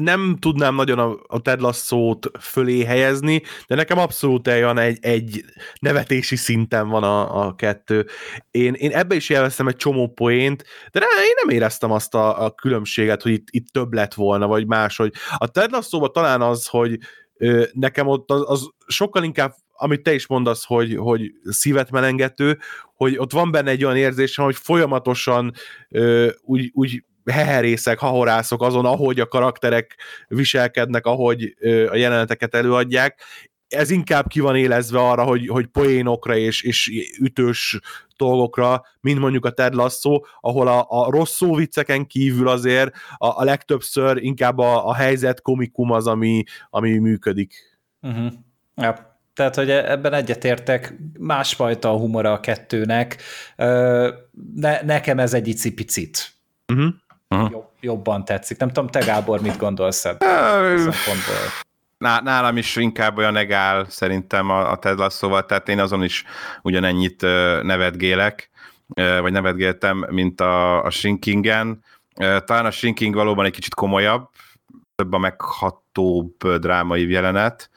[0.00, 5.44] Nem tudnám nagyon a, a Ted Lasso-t fölé helyezni, de nekem abszolút olyan egy, egy
[5.80, 8.06] nevetési szinten van a, a kettő.
[8.50, 12.44] Én, én ebbe is jelveztem egy csomó poént, de ne, én nem éreztem azt a,
[12.44, 16.42] a különbséget, hogy itt, itt több lett volna, vagy más, hogy a Ted lasso talán
[16.42, 16.98] az, hogy
[17.36, 22.58] ö, nekem ott az, az sokkal inkább amit te is mondasz, hogy, hogy szívet melengető,
[22.94, 25.52] hogy ott van benne egy olyan érzésem, hogy folyamatosan
[25.88, 29.96] ö, úgy, úgy heherészek, hahorászok azon, ahogy a karakterek
[30.28, 31.56] viselkednek, ahogy
[31.90, 33.22] a jeleneteket előadják.
[33.68, 36.90] Ez inkább ki van élezve arra, hogy, hogy poénokra és, és
[37.20, 37.78] ütős
[38.16, 43.40] dolgokra, mint mondjuk a Ted Lasso, ahol a, a rossz szó vicceken kívül azért a,
[43.40, 47.54] a legtöbbször inkább a, a helyzet komikum az, ami, ami működik.
[48.02, 48.32] Uh-huh.
[48.74, 49.08] Ja.
[49.34, 53.22] Tehát, hogy ebben egyetértek, másfajta a humora a kettőnek.
[54.54, 56.32] Ne, nekem ez egy icipicit.
[56.72, 56.94] Uh-huh.
[57.34, 58.58] Jobb, jobban tetszik.
[58.58, 60.92] Nem tudom, te Gábor, mit gondolsz ebből
[61.98, 66.24] Nálam is inkább olyan egál szerintem a, a Ted Lasso-val, tehát én azon is
[66.62, 67.22] ugyanennyit
[67.62, 68.50] nevetgélek,
[68.94, 71.84] vagy nevetgéltem, mint a, a Shrinkingen.
[72.44, 74.28] Talán a Shrinking valóban egy kicsit komolyabb,
[74.94, 77.70] több a meghatóbb drámai jelenet,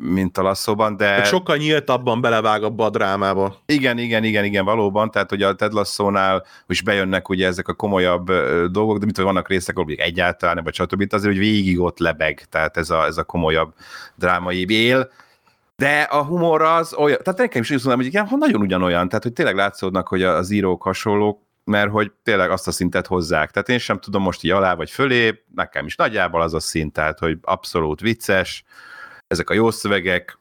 [0.00, 1.14] mint a lasszóban, de...
[1.14, 3.56] Hogy sokkal nyíltabban belevág abba a drámába.
[3.66, 7.74] Igen, igen, igen, igen, valóban, tehát hogy a Ted Lasso-nál is bejönnek ugye ezek a
[7.74, 8.26] komolyabb
[8.70, 11.06] dolgok, de mit hogy vannak részek, ahol egyáltalán vagy stb.
[11.14, 13.74] azért, hogy végig ott lebeg, tehát ez a, ez a komolyabb
[14.14, 15.10] drámai él.
[15.76, 19.22] De a humor az olyan, tehát nekem is azt mondom, hogy igen, nagyon ugyanolyan, tehát
[19.22, 23.50] hogy tényleg látszódnak, hogy az írók hasonlók, mert hogy tényleg azt a szintet hozzák.
[23.50, 26.92] Tehát én sem tudom most így alá vagy fölé, nekem is nagyjából az a szint,
[26.92, 28.64] tehát hogy abszolút vicces,
[29.32, 30.38] ezek a jó szövegek,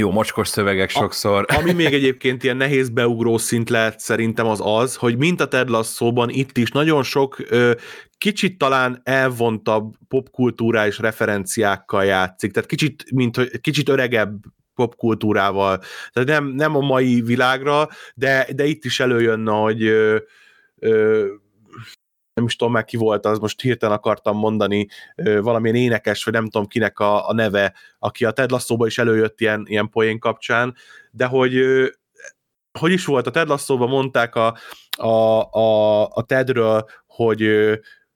[0.00, 1.44] jó mocskos szövegek sokszor.
[1.48, 5.48] A, ami még egyébként ilyen nehéz beugró szint lehet szerintem az az, hogy mint a
[5.48, 7.72] Ted Lasso-ban itt is nagyon sok ö,
[8.18, 14.44] kicsit talán elvontabb popkultúrális referenciákkal játszik, tehát kicsit, mint kicsit öregebb
[14.74, 20.16] popkultúrával, tehát nem, nem a mai világra, de, de itt is előjönne, hogy ö,
[20.78, 21.26] ö,
[22.38, 24.86] nem is tudom már ki volt, az most hirtelen akartam mondani,
[25.40, 29.40] valamilyen énekes, vagy nem tudom kinek a, a neve, aki a Ted lasso is előjött
[29.40, 30.74] ilyen, ilyen poén kapcsán,
[31.10, 31.62] de hogy
[32.78, 34.56] hogy is volt, a Ted lasso mondták a,
[34.96, 37.50] a, a, a Tedről, hogy,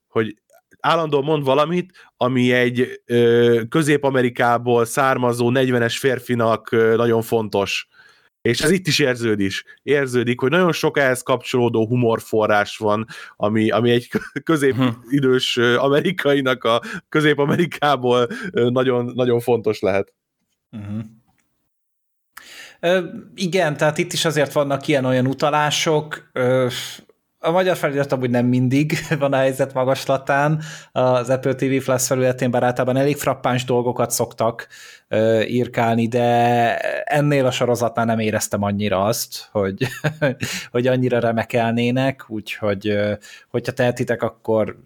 [0.08, 0.36] hogy
[0.80, 3.02] állandóan mond valamit, ami egy
[3.68, 7.88] Közép-Amerikából származó 40-es férfinak nagyon fontos
[8.42, 9.52] és ez itt is érződik,
[9.82, 14.10] érződik, hogy nagyon sok ehhez kapcsolódó humorforrás van, ami, ami egy
[14.44, 20.12] középidős amerikainak a közép-amerikából nagyon, nagyon fontos lehet.
[20.70, 21.00] Uh-huh.
[22.80, 26.68] Ö, igen, tehát itt is azért vannak ilyen-olyan utalások, ö,
[27.44, 32.50] a magyar felirat amúgy nem mindig van a helyzet magaslatán, az Apple TV Plus felületén
[32.50, 34.68] bár általában elég frappáns dolgokat szoktak
[35.10, 39.86] uh, írkálni, de ennél a sorozatnál nem éreztem annyira azt, hogy,
[40.72, 42.98] hogy annyira remekelnének, úgyhogy
[43.50, 44.76] hogyha tehetitek, akkor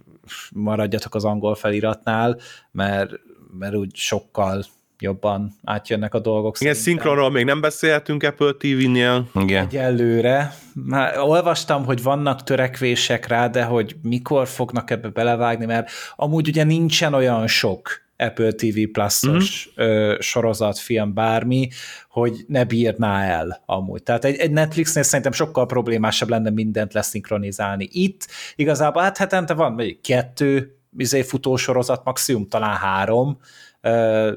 [0.53, 2.38] maradjatok az angol feliratnál,
[2.71, 3.12] mert,
[3.59, 4.64] mert úgy sokkal
[4.98, 6.61] jobban átjönnek a dolgok.
[6.61, 9.28] Igen, szinkronról még nem beszélhetünk Apple TV-nél.
[9.35, 9.66] Igen.
[9.66, 10.54] Egyelőre.
[10.72, 16.64] Már olvastam, hogy vannak törekvések rá, de hogy mikor fognak ebbe belevágni, mert amúgy ugye
[16.64, 20.12] nincsen olyan sok Apple TV Plus-os mm-hmm.
[20.18, 21.68] sorozatfilm bármi,
[22.09, 24.02] hogy ne bírná el amúgy.
[24.02, 27.88] Tehát egy, egy Netflixnél szerintem sokkal problémásabb lenne mindent leszinkronizálni.
[27.92, 33.38] Itt igazából hát hetente van vagy kettő izé futósorozat, maximum talán három,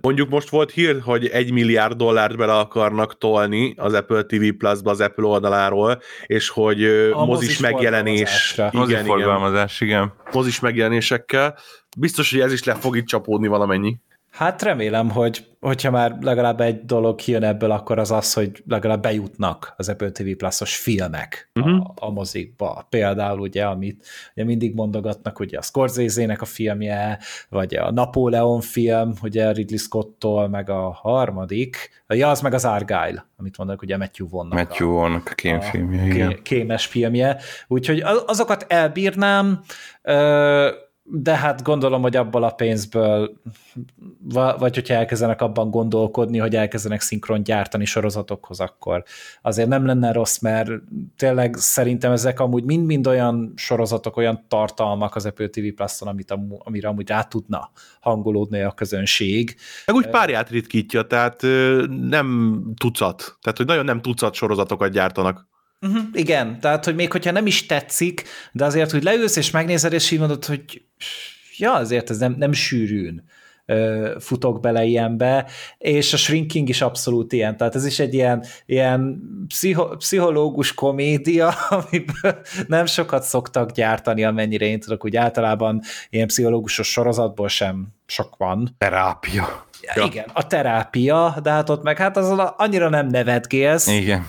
[0.01, 4.89] Mondjuk most volt hír, hogy egy milliárd dollárt bele akarnak tolni az Apple TV Plus-ba
[4.89, 8.53] az Apple oldaláról, és hogy a mozis, mozis megjelenés.
[8.71, 9.69] Igen, igen.
[9.79, 10.13] igen.
[10.31, 11.57] Mozis megjelenésekkel.
[11.97, 13.97] Biztos, hogy ez is le fog itt csapódni valamennyi.
[14.29, 19.01] Hát remélem, hogy hogyha már legalább egy dolog kijön ebből, akkor az az, hogy legalább
[19.01, 21.73] bejutnak az Apple TV Plus-os filmek uh-huh.
[21.73, 21.85] a, mhm.
[21.95, 22.85] a mozikba.
[22.89, 29.13] Például ugye, amit ugye mindig mondogatnak, ugye a Scorsese-nek a filmje, vagy a Napóleon film,
[29.21, 34.27] ugye Ridley Scott-tól, meg a harmadik, ja, az meg az Argyle, amit mondanak, ugye Matthew
[34.27, 34.53] Vonnak.
[34.53, 36.39] Matthew Vonnak a kémfilmje, igen.
[36.43, 37.37] Kémes filmje.
[37.67, 39.59] Úgyhogy azokat elbírnám,
[40.01, 43.33] ö- de hát gondolom, hogy abból a pénzből,
[44.33, 49.03] vagy hogyha elkezdenek abban gondolkodni, hogy elkezdenek szinkron gyártani sorozatokhoz, akkor
[49.41, 50.69] azért nem lenne rossz, mert
[51.17, 56.87] tényleg szerintem ezek amúgy mind-mind olyan sorozatok, olyan tartalmak az Apple TV Plus-on, amit amire
[56.87, 59.55] amúgy rá tudna hangolódni a közönség.
[59.85, 61.41] Meg úgy párját ritkítja, tehát
[62.09, 65.47] nem tucat, tehát hogy nagyon nem tucat sorozatokat gyártanak.
[65.81, 69.93] Uh-huh, igen, tehát, hogy még hogyha nem is tetszik, de azért, hogy leülsz és megnézed,
[69.93, 70.81] és így mondod, hogy
[71.57, 73.23] ja, azért ez nem, nem sűrűn
[74.19, 79.21] futok bele ilyenbe, és a Shrinking is abszolút ilyen, tehát ez is egy ilyen, ilyen
[79.47, 86.91] pszicho, pszichológus komédia, amiből nem sokat szoktak gyártani, amennyire én tudok, hogy általában ilyen pszichológusos
[86.91, 88.75] sorozatból sem sok van.
[88.77, 89.67] Terápia.
[89.95, 90.04] Ja.
[90.06, 93.88] Igen, a terápia, de hát ott meg hát az annyira nem nevetgélsz.
[93.88, 94.25] Igen.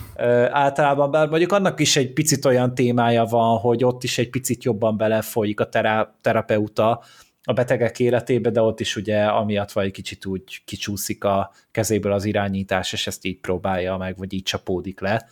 [0.50, 4.64] általában, bár mondjuk annak is egy picit olyan témája van, hogy ott is egy picit
[4.64, 7.02] jobban belefolyik a terá, terapeuta
[7.44, 12.24] a betegek életébe, de ott is ugye amiatt vagy kicsit úgy kicsúszik a kezéből az
[12.24, 15.28] irányítás, és ezt így próbálja meg, vagy így csapódik le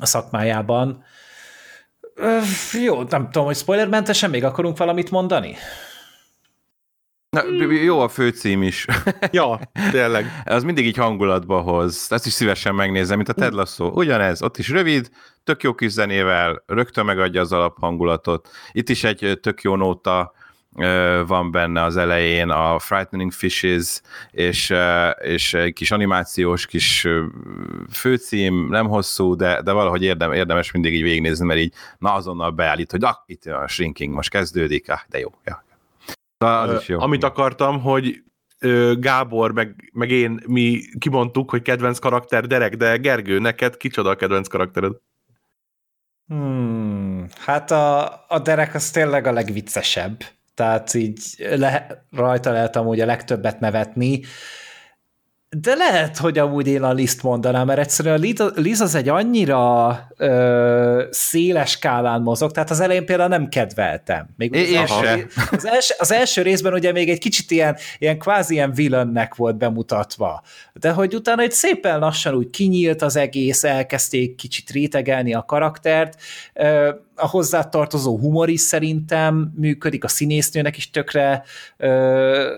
[0.00, 1.04] a szakmájában.
[2.84, 5.56] Jó, nem tudom, hogy spoilermentesen még akarunk valamit mondani?
[7.36, 8.86] Na, jó a főcím is.
[9.30, 10.42] ja, tényleg.
[10.44, 12.06] Az mindig így hangulatba hoz.
[12.10, 13.86] Ezt is szívesen megnézem, mint a Ted Lasso.
[13.86, 15.10] Ugyanez, ott is rövid,
[15.44, 18.48] tök jó kis zenével, rögtön megadja az alaphangulatot.
[18.72, 20.32] Itt is egy tök jó nóta
[21.26, 24.74] van benne az elején, a Frightening Fishes, és,
[25.22, 27.06] és egy kis animációs kis
[27.92, 32.50] főcím, nem hosszú, de, de valahogy érdem, érdemes mindig így végignézni, mert így na azonnal
[32.50, 35.28] beállít, hogy ah, itt a shrinking most kezdődik, ah, de jó.
[35.44, 35.64] Ja.
[36.46, 37.00] Az is jó.
[37.00, 38.22] Amit akartam, hogy
[38.98, 44.14] Gábor, meg, meg én, mi kimondtuk, hogy kedvenc karakter Derek, de Gergő, neked kicsoda a
[44.14, 44.92] kedvenc karaktered?
[46.26, 50.16] Hmm, hát a, a Derek az tényleg a legviccesebb.
[50.54, 54.20] Tehát így le, rajta lehet amúgy a legtöbbet nevetni.
[55.56, 59.98] De lehet, hogy amúgy én a Liszt mondanám, mert egyszerűen a Liz az egy annyira
[60.16, 64.28] ö, széles skálán mozog, tehát az elején például nem kedveltem.
[64.36, 68.18] Még én az, első, az, első, az első részben ugye még egy kicsit ilyen, ilyen
[68.18, 73.64] kvázi ilyen villainnek volt bemutatva, de hogy utána egy szépen lassan úgy kinyílt az egész,
[73.64, 76.20] elkezdték kicsit rétegelni a karaktert,
[76.54, 76.90] ö,
[77.22, 81.42] a hozzátartozó humor is szerintem működik, a színésznőnek is tökre
[81.76, 82.56] ö,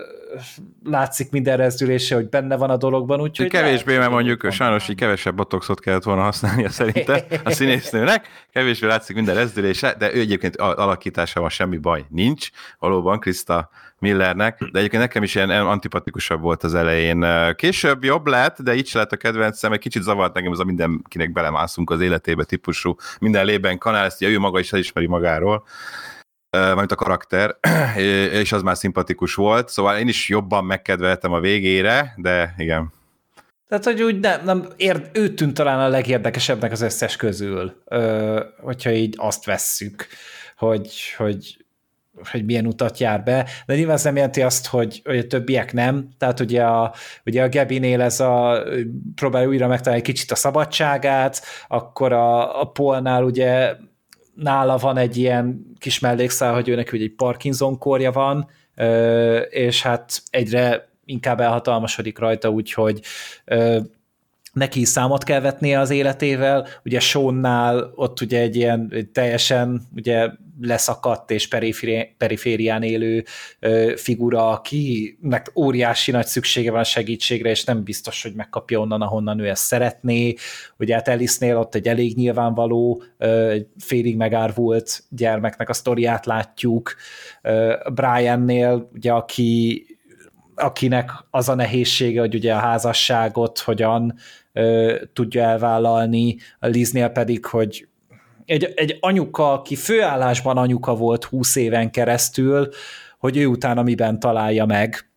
[0.83, 3.47] látszik minden rezdülése, hogy benne van a dologban, úgyhogy...
[3.47, 9.15] Kevésbé, mert mondjuk sajnos így kevesebb botoxot kellett volna használnia szerintem a színésznőnek, kevésbé látszik
[9.15, 12.49] minden rezdülése, de ő egyébként alakításával semmi baj nincs,
[12.79, 13.69] valóban Krista
[14.05, 17.25] Millernek, de egyébként nekem is ilyen antipatikusabb volt az elején.
[17.55, 20.63] Később jobb lett, de így se lett a kedvencem, egy kicsit zavart nekem az a
[20.63, 25.65] mindenkinek belemászunk az életébe típusú, minden lében kanál, ezt ő maga is elismeri magáról
[26.49, 27.57] majd a karakter,
[28.41, 32.93] és az már szimpatikus volt, szóval én is jobban megkedveltem a végére, de igen.
[33.67, 38.43] Tehát, hogy úgy nem, nem ér, ő tűnt talán a legérdekesebbnek az összes közül, ö,
[38.59, 40.07] hogyha így azt vesszük,
[40.57, 41.64] hogy, hogy
[42.31, 45.73] hogy milyen utat jár be, de nyilván ez nem jelenti azt, hogy, hogy a többiek
[45.73, 46.93] nem, tehát ugye a,
[47.25, 48.63] ugye a Gebinél ez a
[49.15, 53.75] próbálja újra megtalálni egy kicsit a szabadságát, akkor a, a Polnál ugye
[54.35, 58.49] nála van egy ilyen kis mellékszál, hogy őnek ugye egy Parkinson korja van,
[59.49, 63.01] és hát egyre inkább elhatalmasodik rajta, úgyhogy
[64.53, 70.29] neki is számot kell vetnie az életével, ugye Seannál ott ugye egy ilyen teljesen ugye
[70.61, 71.47] leszakadt és
[72.17, 73.23] periférián élő
[73.95, 79.47] figura, akinek óriási nagy szüksége van segítségre, és nem biztos, hogy megkapja onnan, ahonnan ő
[79.47, 80.33] ezt szeretné.
[80.77, 83.03] Ugye hát Alice-nél ott egy elég nyilvánvaló,
[83.77, 86.95] félig megárvult gyermeknek a sztoriát látjuk.
[87.93, 89.85] Briannél, ugye aki
[90.55, 94.15] akinek az a nehézsége, hogy ugye a házasságot hogyan
[94.53, 97.87] ö, tudja elvállalni, a Liznél pedig, hogy
[98.45, 102.69] egy, egy anyuka, aki főállásban anyuka volt 20 éven keresztül,
[103.19, 105.09] hogy ő utána miben találja meg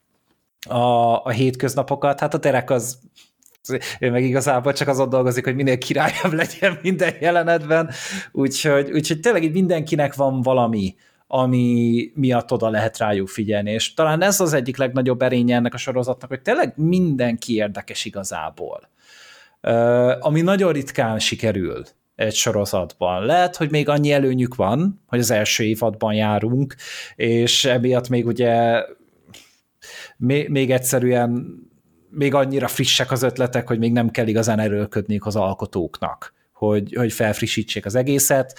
[0.68, 2.20] a, a hétköznapokat.
[2.20, 2.98] Hát a Derek az
[4.00, 7.90] ő meg igazából csak azon dolgozik, hogy minél királyabb legyen minden jelenetben,
[8.32, 10.94] úgyhogy, úgyhogy tényleg így mindenkinek van valami,
[11.26, 15.78] ami miatt oda lehet rájuk figyelni, és talán ez az egyik legnagyobb erénye ennek a
[15.78, 18.88] sorozatnak, hogy tényleg mindenki érdekes igazából.
[20.20, 21.84] Ami nagyon ritkán sikerül
[22.18, 23.24] egy sorozatban.
[23.24, 26.74] Lehet, hogy még annyi előnyük van, hogy az első évadban járunk,
[27.16, 28.82] és emiatt még ugye
[30.16, 31.46] még, még egyszerűen
[32.10, 37.12] még annyira frissek az ötletek, hogy még nem kell igazán erőlködniük az alkotóknak, hogy, hogy
[37.12, 38.58] felfrissítsék az egészet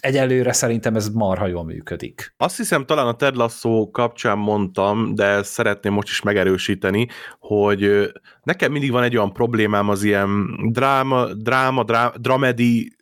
[0.00, 2.34] egyelőre szerintem ez marha jól működik.
[2.36, 8.72] Azt hiszem talán a Ted Lasso kapcsán mondtam, de szeretném most is megerősíteni, hogy nekem
[8.72, 12.96] mindig van egy olyan problémám az ilyen dráma, dráma, dráma dramedi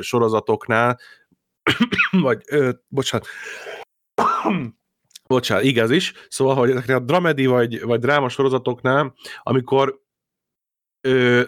[0.00, 0.98] sorozatoknál,
[2.10, 3.26] vagy, ö, bocsánat,
[5.28, 10.00] bocsánat, igaz is, szóval, hogy a dramedi vagy, vagy dráma sorozatoknál, amikor
[11.00, 11.42] ö,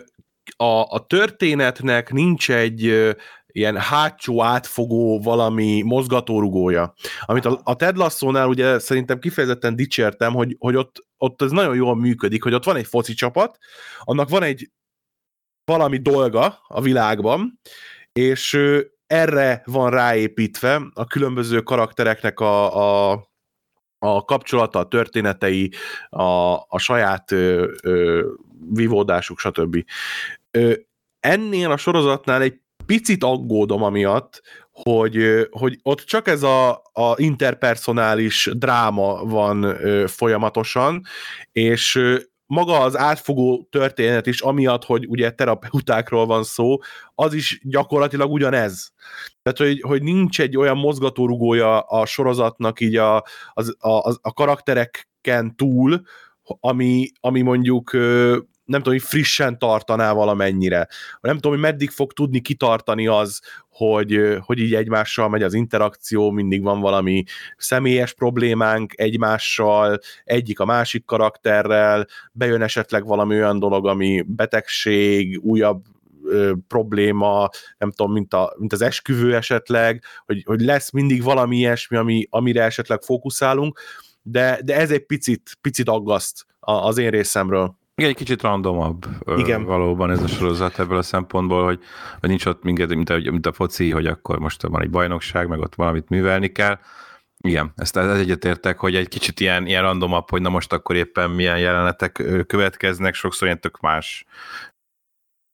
[0.57, 3.11] a, a történetnek nincs egy ö,
[3.57, 6.95] ilyen hátsó átfogó valami mozgatórugója.
[7.21, 11.75] Amit a, a Ted Lasso-nál ugye szerintem kifejezetten dicsértem, hogy, hogy ott, ott ez nagyon
[11.75, 13.59] jól működik, hogy ott van egy foci csapat,
[14.01, 14.71] annak van egy
[15.65, 17.61] valami dolga a világban,
[18.13, 18.59] és
[19.07, 23.29] erre van ráépítve a különböző karaktereknek a, a,
[23.99, 25.73] a kapcsolata, a történetei,
[26.09, 28.29] a, a saját ö, ö,
[28.71, 29.85] vívódásuk, stb.
[30.51, 30.73] Ö,
[31.21, 38.51] ennél a sorozatnál egy picit aggódom amiatt, hogy, hogy ott csak ez a, a interpersonális
[38.57, 41.03] dráma van ö, folyamatosan,
[41.53, 42.01] és
[42.47, 46.79] maga az átfogó történet is, amiatt, hogy ugye terapeutákról van szó,
[47.15, 48.93] az is gyakorlatilag ugyanez.
[49.43, 55.57] Tehát, hogy, hogy nincs egy olyan mozgatórugója a sorozatnak így a, az, a, a karaktereken
[55.57, 56.03] túl,
[56.61, 57.91] ami, ami mondjuk
[58.67, 60.89] nem tudom, hogy frissen tartaná valamennyire.
[61.21, 66.31] Nem tudom, hogy meddig fog tudni kitartani az, hogy, hogy így egymással megy az interakció,
[66.31, 67.25] mindig van valami
[67.57, 75.85] személyes problémánk egymással, egyik a másik karakterrel, bejön esetleg valami olyan dolog, ami betegség, újabb
[76.25, 77.49] ö, probléma,
[77.79, 82.27] nem tudom, mint, a, mint az esküvő esetleg, hogy, hogy lesz mindig valami ilyesmi, ami,
[82.31, 83.81] amire esetleg fókuszálunk,
[84.23, 87.77] de, de ez egy picit, picit aggaszt az én részemről.
[87.99, 89.65] Igen, egy kicsit randomabb Igen.
[89.65, 91.81] valóban ez a sorozat ebből a szempontból, hogy,
[92.21, 95.49] hogy nincs ott minket, mint a, mint a foci, hogy akkor most van egy bajnokság,
[95.49, 96.79] meg ott valamit művelni kell.
[97.41, 101.31] Igen, ezt, ezt egyetértek, hogy egy kicsit ilyen, ilyen randomabb, hogy na most akkor éppen
[101.31, 104.25] milyen jelenetek következnek, sokszor ilyen tök más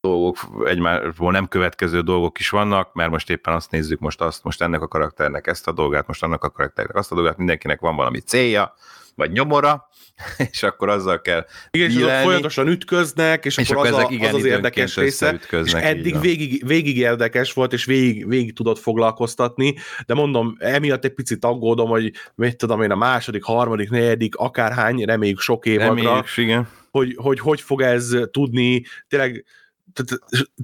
[0.01, 4.62] dolgok, egymásból nem következő dolgok is vannak, mert most éppen azt nézzük, most azt, most
[4.62, 7.97] ennek a karakternek ezt a dolgát, most annak a karakternek azt a dolgát, mindenkinek van
[7.97, 8.74] valami célja,
[9.14, 9.88] vagy nyomora,
[10.50, 14.12] és akkor azzal kell Igen, és azok folyamatosan ütköznek, és, és akkor, akkor az, a,
[14.12, 18.78] igen, az az érdekes része, és eddig végig, végig érdekes volt, és végig, végig tudott
[18.78, 19.74] foglalkoztatni,
[20.06, 25.04] de mondom, emiatt egy picit aggódom, hogy mit tudom én, a második, harmadik, negyedik, akárhány,
[25.04, 26.68] reméljük sok évadra, reméljük, igen.
[26.90, 28.84] Hogy, hogy hogy fog ez tudni.
[29.08, 29.44] Tényleg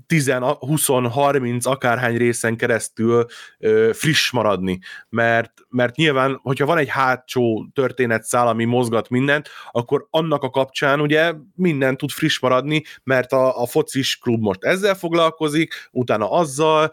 [0.06, 3.26] 10, 20, 30, akárhány részen keresztül
[3.58, 10.06] ö, friss maradni, mert, mert nyilván, hogyha van egy hátsó történetszál, ami mozgat mindent, akkor
[10.10, 14.94] annak a kapcsán ugye minden tud friss maradni, mert a, a focis klub most ezzel
[14.94, 16.90] foglalkozik, utána azzal,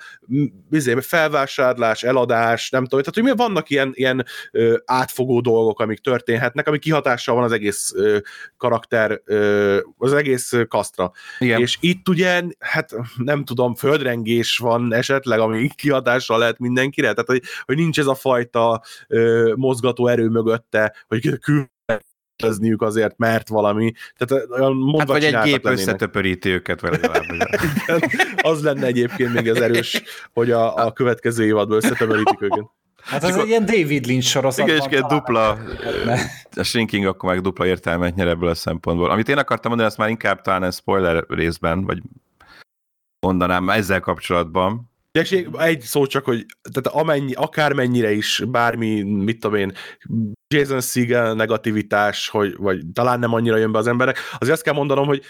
[0.69, 6.67] bizony, felvásárlás, eladás, nem tudom, tehát hogy vannak ilyen, ilyen ö, átfogó dolgok, amik történhetnek,
[6.67, 8.17] ami kihatással van az egész ö,
[8.57, 11.11] karakter, ö, az egész kasztra.
[11.39, 11.61] Igen.
[11.61, 17.29] És itt ugye ugye, hát nem tudom, földrengés van esetleg, ami kihatással lehet mindenkire, tehát
[17.29, 21.69] hogy, hogy nincs ez a fajta ö, mozgató erő mögötte, hogy kül
[22.77, 23.91] azért, mert valami.
[24.17, 26.99] Tehát olyan hát vagy egy gép összetöpöríti őket vele
[28.41, 30.03] az lenne egyébként még az erős,
[30.33, 32.65] hogy a, a következő évadban összetöpörítik őket.
[33.05, 34.67] Hát ez egy ilyen David Lynch sorozat.
[34.67, 35.57] Igen, és dupla,
[36.55, 39.09] a shrinking akkor meg dupla értelmet nyer ebből a szempontból.
[39.09, 42.01] Amit én akartam mondani, azt már inkább talán spoiler részben, vagy
[43.19, 44.93] mondanám ezzel kapcsolatban.
[45.11, 45.25] De
[45.57, 49.73] egy szó csak, hogy tehát amennyi, akármennyire is bármi, mit tudom én,
[50.47, 54.73] Jason Segel negativitás, hogy, vagy talán nem annyira jön be az emberek, azért azt kell
[54.73, 55.23] mondanom, hogy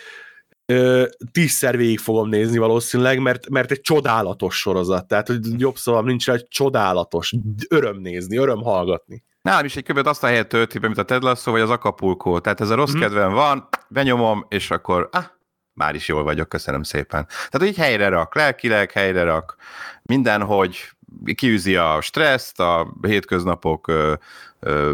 [0.66, 6.03] ö, tízszer végig fogom nézni valószínűleg, mert, mert egy csodálatos sorozat, tehát hogy jobb szóval
[6.03, 7.34] nincs egy csodálatos,
[7.70, 9.24] öröm nézni, öröm hallgatni.
[9.41, 11.70] Nálam is egy követ azt a helyet tölti be, mint a Ted Lasso, vagy az
[11.70, 12.39] Acapulco.
[12.39, 12.99] Tehát ez a rossz mm.
[12.99, 15.26] kedvem van, benyomom, és akkor ah,
[15.74, 17.28] már is jól vagyok, köszönöm szépen.
[17.49, 19.55] Tehát így helyre rak, lelkileg helyre rak,
[20.03, 20.89] mindenhogy
[21.36, 23.91] kiűzi a stresszt, a hétköznapok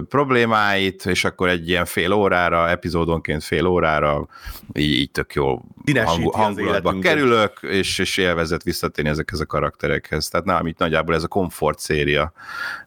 [0.09, 4.28] problémáit, és akkor egy ilyen fél órára, epizódonként fél órára
[4.74, 5.61] így, így tök jó
[6.03, 10.30] hang, hangulatba kerülök, és, és élvezett visszatérni ezekhez a karakterekhez.
[10.30, 12.34] Tehát nálam itt nagyjából ez a komfort széria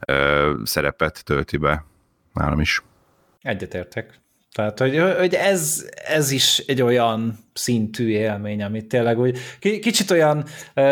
[0.07, 1.85] ö, szerepet tölti be
[2.32, 2.82] nálam is.
[3.43, 4.22] Egyetértek.
[4.55, 10.44] Tehát, hogy, hogy ez, ez is egy olyan szintű élmény, amit tényleg úgy, kicsit olyan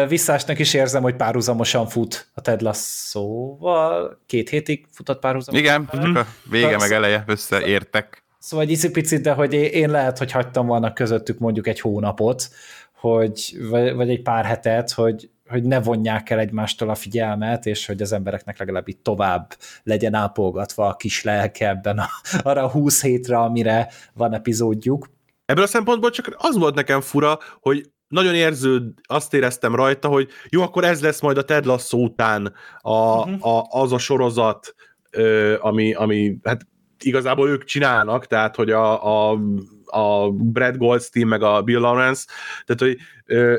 [0.08, 5.64] visszásnak is érzem, hogy párhuzamosan fut a Ted Lasso-val, két hétig futott párhuzamosan.
[5.64, 6.14] Igen, mm-hmm.
[6.14, 8.22] a vége meg eleje összeértek.
[8.38, 12.48] Szóval egy picit, de hogy én lehet, hogy hagytam volna közöttük mondjuk egy hónapot,
[12.92, 17.86] hogy, vagy, vagy egy pár hetet, hogy, hogy ne vonják el egymástól a figyelmet, és
[17.86, 22.08] hogy az embereknek legalább itt tovább legyen ápolgatva a kis lelke ebben a,
[22.42, 25.10] arra a 20 hétre, amire van epizódjuk.
[25.44, 30.28] Ebből a szempontból csak az volt nekem fura, hogy nagyon érző, azt éreztem rajta, hogy
[30.48, 33.46] jó, akkor ez lesz majd a Ted Lasso után a, uh-huh.
[33.46, 34.74] a, az a sorozat,
[35.10, 36.66] ö, ami, ami hát
[37.04, 39.38] igazából ők csinálnak, tehát hogy a, a,
[39.84, 42.24] a Brad Goldstein meg a Bill Lawrence,
[42.64, 42.96] tehát hogy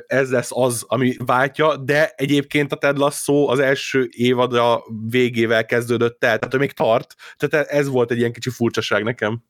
[0.07, 6.23] ez lesz az, ami váltja, de egyébként a Ted Lasso az első évada végével kezdődött
[6.23, 9.43] el, tehát hogy még tart, tehát ez volt egy ilyen kicsi furcsaság nekem.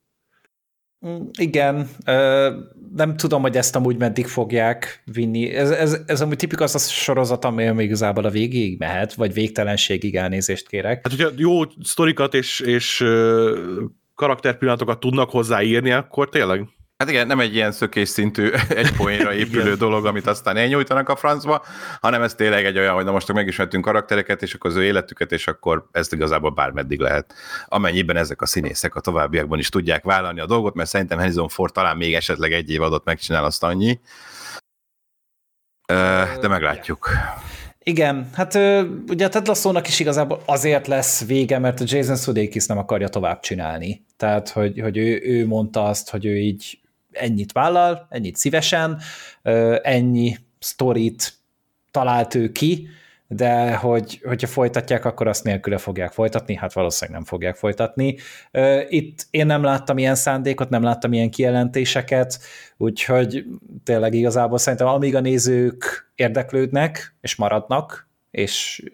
[1.38, 1.88] Igen,
[2.94, 5.50] nem tudom, hogy ezt amúgy meddig fogják vinni.
[5.54, 10.16] Ez, ez, ez amúgy tipikus az a sorozat, még igazából a végéig mehet, vagy végtelenségig
[10.16, 11.00] elnézést kérek.
[11.08, 13.04] Hát, hogyha jó sztorikat és, és
[14.14, 19.74] karakterpillanatokat tudnak hozzáírni, akkor tényleg Hát igen, nem egy ilyen szökés szintű, egy poénra épülő
[19.74, 21.64] dolog, amit aztán elnyújtanak a francba,
[22.00, 25.32] hanem ez tényleg egy olyan, hogy na most megismertünk karaktereket, és akkor az ő életüket,
[25.32, 27.34] és akkor ezt igazából bármeddig lehet.
[27.66, 31.72] Amennyiben ezek a színészek a továbbiakban is tudják vállalni a dolgot, mert szerintem Harrison Ford
[31.72, 34.00] talán még esetleg egy év adott megcsinál azt annyi.
[36.40, 37.10] De meglátjuk.
[37.78, 38.54] Igen, hát
[39.08, 43.08] ugye a Ted Lasso-nak is igazából azért lesz vége, mert a Jason Sudeikis nem akarja
[43.08, 44.04] tovább csinálni.
[44.16, 46.78] Tehát, hogy, hogy ő, ő mondta azt, hogy ő így
[47.14, 49.00] ennyit vállal, ennyit szívesen,
[49.82, 51.32] ennyi sztorit
[51.90, 52.88] talált ő ki,
[53.28, 58.16] de hogy, hogyha folytatják, akkor azt nélküle fogják folytatni, hát valószínűleg nem fogják folytatni.
[58.88, 62.38] Itt én nem láttam ilyen szándékot, nem láttam ilyen kijelentéseket,
[62.76, 63.44] úgyhogy
[63.84, 68.84] tényleg igazából szerintem amíg a nézők érdeklődnek és maradnak, és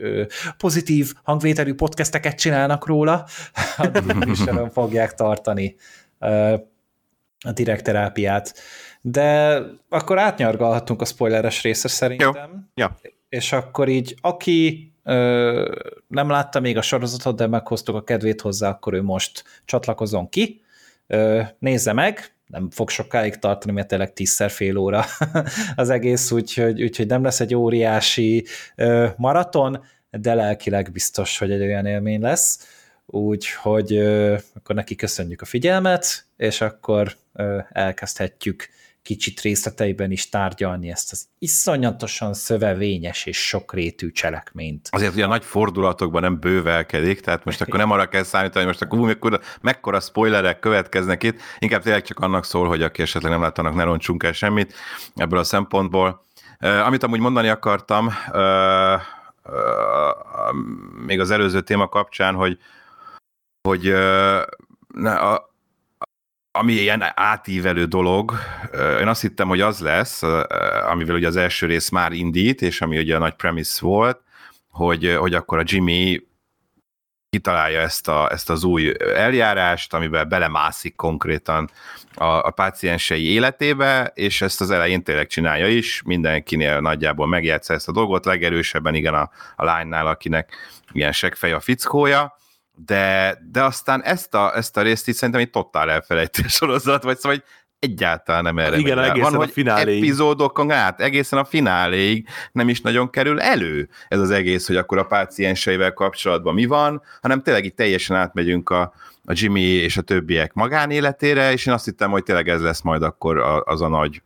[0.56, 3.26] pozitív hangvételű podcasteket csinálnak róla,
[3.76, 4.40] addig is
[4.72, 5.76] fogják tartani
[7.46, 8.54] a direkt terápiát.
[9.00, 12.70] De akkor átnyargalhatunk a spoileres részre szerintem.
[12.74, 12.84] Jó.
[12.84, 12.96] Ja.
[13.28, 15.76] És akkor így, aki ö,
[16.08, 20.60] nem látta még a sorozatot, de meghoztuk a kedvét hozzá, akkor ő most csatlakozon ki,
[21.06, 25.04] ö, nézze meg, nem fog sokáig tartani, mert tényleg tízszer fél óra
[25.76, 28.44] az egész, úgyhogy, úgyhogy nem lesz egy óriási
[28.76, 32.79] ö, maraton, de lelkileg biztos, hogy egy olyan élmény lesz
[33.10, 33.98] úgyhogy
[34.54, 37.16] akkor neki köszönjük a figyelmet, és akkor
[37.70, 38.68] elkezdhetjük
[39.02, 44.88] kicsit részleteiben is tárgyalni ezt az iszonyatosan szövevényes és sokrétű cselekményt.
[44.90, 48.74] Azért ugye a nagy fordulatokban nem bővelkedik, tehát most akkor nem arra kell számítani, hogy
[48.74, 53.32] most akkor mekkora, mekkora spoilerek következnek itt, inkább tényleg csak annak szól, hogy aki esetleg
[53.32, 54.74] nem láttanak, ne roncsunk el semmit
[55.14, 56.24] ebből a szempontból.
[56.58, 58.10] Amit amúgy mondani akartam,
[61.06, 62.58] még az előző téma kapcsán, hogy
[63.62, 63.90] hogy
[65.04, 65.50] a,
[66.52, 68.32] ami ilyen átívelő dolog,
[69.00, 70.22] én azt hittem, hogy az lesz,
[70.90, 74.20] amivel ugye az első rész már indít, és ami ugye a nagy premise volt,
[74.70, 76.28] hogy, hogy akkor a Jimmy
[77.30, 81.70] kitalálja ezt, a, ezt az új eljárást, amiben belemászik konkrétan
[82.14, 87.88] a, a páciensei életébe, és ezt az elején tényleg csinálja is, mindenkinél nagyjából megjátsza ezt
[87.88, 90.56] a dolgot, legerősebben igen a, a lánynál, akinek
[90.92, 92.38] ilyen seggfej a fickója,
[92.86, 97.18] de, de aztán ezt a, ezt a részt így szerintem egy totál elfelejtő sorozat, vagy
[97.18, 97.42] szóval
[97.78, 100.02] egyáltalán nem erre Igen, egészen Van, a fináléig.
[100.02, 104.98] epizódokon át, egészen a fináléig nem is nagyon kerül elő ez az egész, hogy akkor
[104.98, 108.92] a pácienseivel kapcsolatban mi van, hanem tényleg itt teljesen átmegyünk a,
[109.24, 113.02] a Jimmy és a többiek magánéletére, és én azt hittem, hogy tényleg ez lesz majd
[113.02, 114.22] akkor az a nagy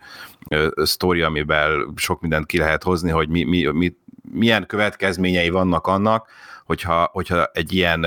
[0.74, 3.94] sztori, amiben sok mindent ki lehet hozni, hogy mi, mi, mi,
[4.32, 6.28] milyen következményei vannak annak,
[6.64, 8.06] hogyha, hogyha egy ilyen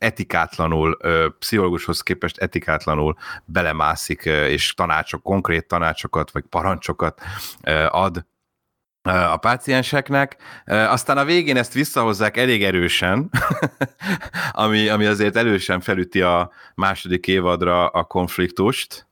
[0.00, 0.96] etikátlanul,
[1.38, 7.20] pszichológushoz képest etikátlanul belemászik, és tanácsok, konkrét tanácsokat, vagy parancsokat
[7.88, 8.24] ad
[9.02, 10.36] a pácienseknek.
[10.64, 13.30] Aztán a végén ezt visszahozzák elég erősen,
[14.52, 19.06] ami, ami azért erősen felüti a második évadra a konfliktust,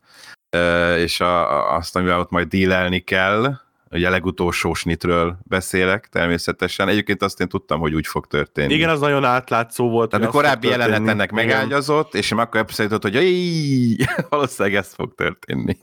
[0.97, 3.57] és a, azt, amivel ott majd dílelni kell,
[3.91, 6.89] ugye a legutolsó snitről beszélek természetesen.
[6.89, 8.75] Egyébként azt én tudtam, hogy úgy fog történni.
[8.75, 10.11] Igen, az nagyon átlátszó volt.
[10.11, 13.17] Tehát a korábbi jelenet ennek megágyazott, és én akkor elszállított, hogy
[14.29, 15.77] valószínűleg ez fog történni.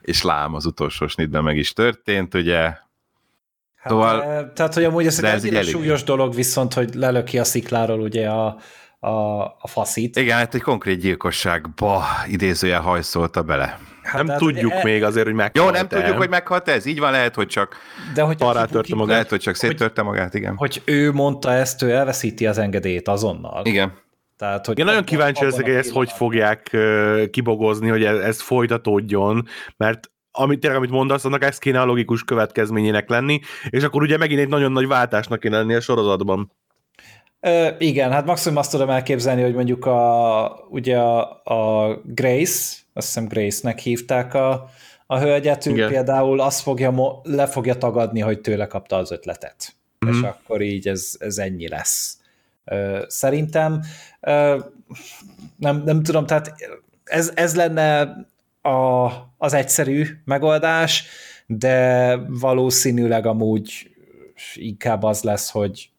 [0.00, 2.86] És lám, az utolsó snitben meg is történt, ugye
[3.78, 8.00] Hát, szóval, tehát, hogy amúgy ez egy ennyire súlyos dolog, viszont, hogy lelöki a szikláról
[8.00, 8.58] ugye a,
[8.98, 10.16] a, a faszit.
[10.16, 13.78] Igen, hát egy konkrét gyilkosságba idézője hajszolta bele.
[14.08, 14.80] Hát nem tudjuk e...
[14.82, 16.00] még azért, hogy meghalt Jó, nem el.
[16.00, 16.86] tudjuk, hogy meghalt ez.
[16.86, 17.76] Így van, lehet, hogy csak
[18.14, 19.06] De hogy törte magát.
[19.06, 20.56] Lehet, hogy csak széttörte magát, igen.
[20.56, 23.66] Hogy ő mondta ezt, ő elveszíti az engedélyét azonnal.
[23.66, 23.92] Igen.
[24.36, 26.76] Tehát, hogy Én nagyon kíváncsi leszek, hogy ezt hogy fogják
[27.30, 29.46] kibogozni, hogy ez, ez folytatódjon,
[29.76, 34.16] mert amit tényleg, amit mondasz, annak ez kéne a logikus következményének lenni, és akkor ugye
[34.16, 36.52] megint egy nagyon nagy váltásnak kéne lenni a sorozatban.
[37.40, 43.06] Ö, igen, hát maximum azt tudom elképzelni, hogy mondjuk a, ugye a, a Grace, azt
[43.06, 44.70] hiszem Grace-nek hívták a,
[45.06, 45.88] a hölgyet, ő igen.
[45.88, 49.74] például azt fogja, le fogja tagadni, hogy tőle kapta az ötletet.
[50.06, 50.08] Mm.
[50.08, 52.18] És akkor így ez, ez ennyi lesz.
[52.64, 53.82] Ö, szerintem
[54.20, 54.58] ö,
[55.56, 56.54] nem, nem tudom, tehát
[57.04, 58.00] ez, ez lenne
[58.62, 61.06] a, az egyszerű megoldás,
[61.46, 63.90] de valószínűleg amúgy
[64.54, 65.90] inkább az lesz, hogy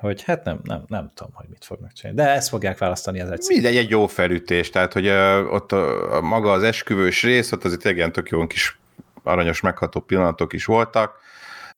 [0.00, 2.20] hogy hát nem, nem, nem tudom, hogy mit fognak csinálni.
[2.20, 3.54] De ezt fogják választani az egyszerű.
[3.54, 7.64] Mindegy, egy jó felütés, tehát hogy uh, ott a, a, maga az esküvős rész, ott
[7.64, 8.78] azért igen tök jó kis
[9.22, 11.18] aranyos megható pillanatok is voltak.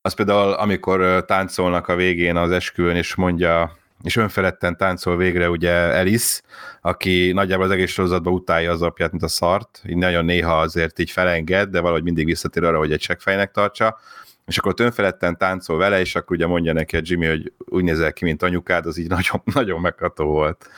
[0.03, 5.73] Az például, amikor táncolnak a végén az esküvőn, és mondja és önfeledten táncol végre ugye
[5.73, 6.41] Alice,
[6.81, 10.99] aki nagyjából az egész sorozatban utálja az apját, mint a szart, így nagyon néha azért
[10.99, 13.99] így felenged, de valahogy mindig visszatér arra, hogy egy seggfejnek tartsa,
[14.47, 17.85] és akkor ott önfeledten táncol vele, és akkor ugye mondja neki a Jimmy, hogy úgy
[17.85, 20.71] nézel ki, mint anyukád, az így nagyon, nagyon megható volt.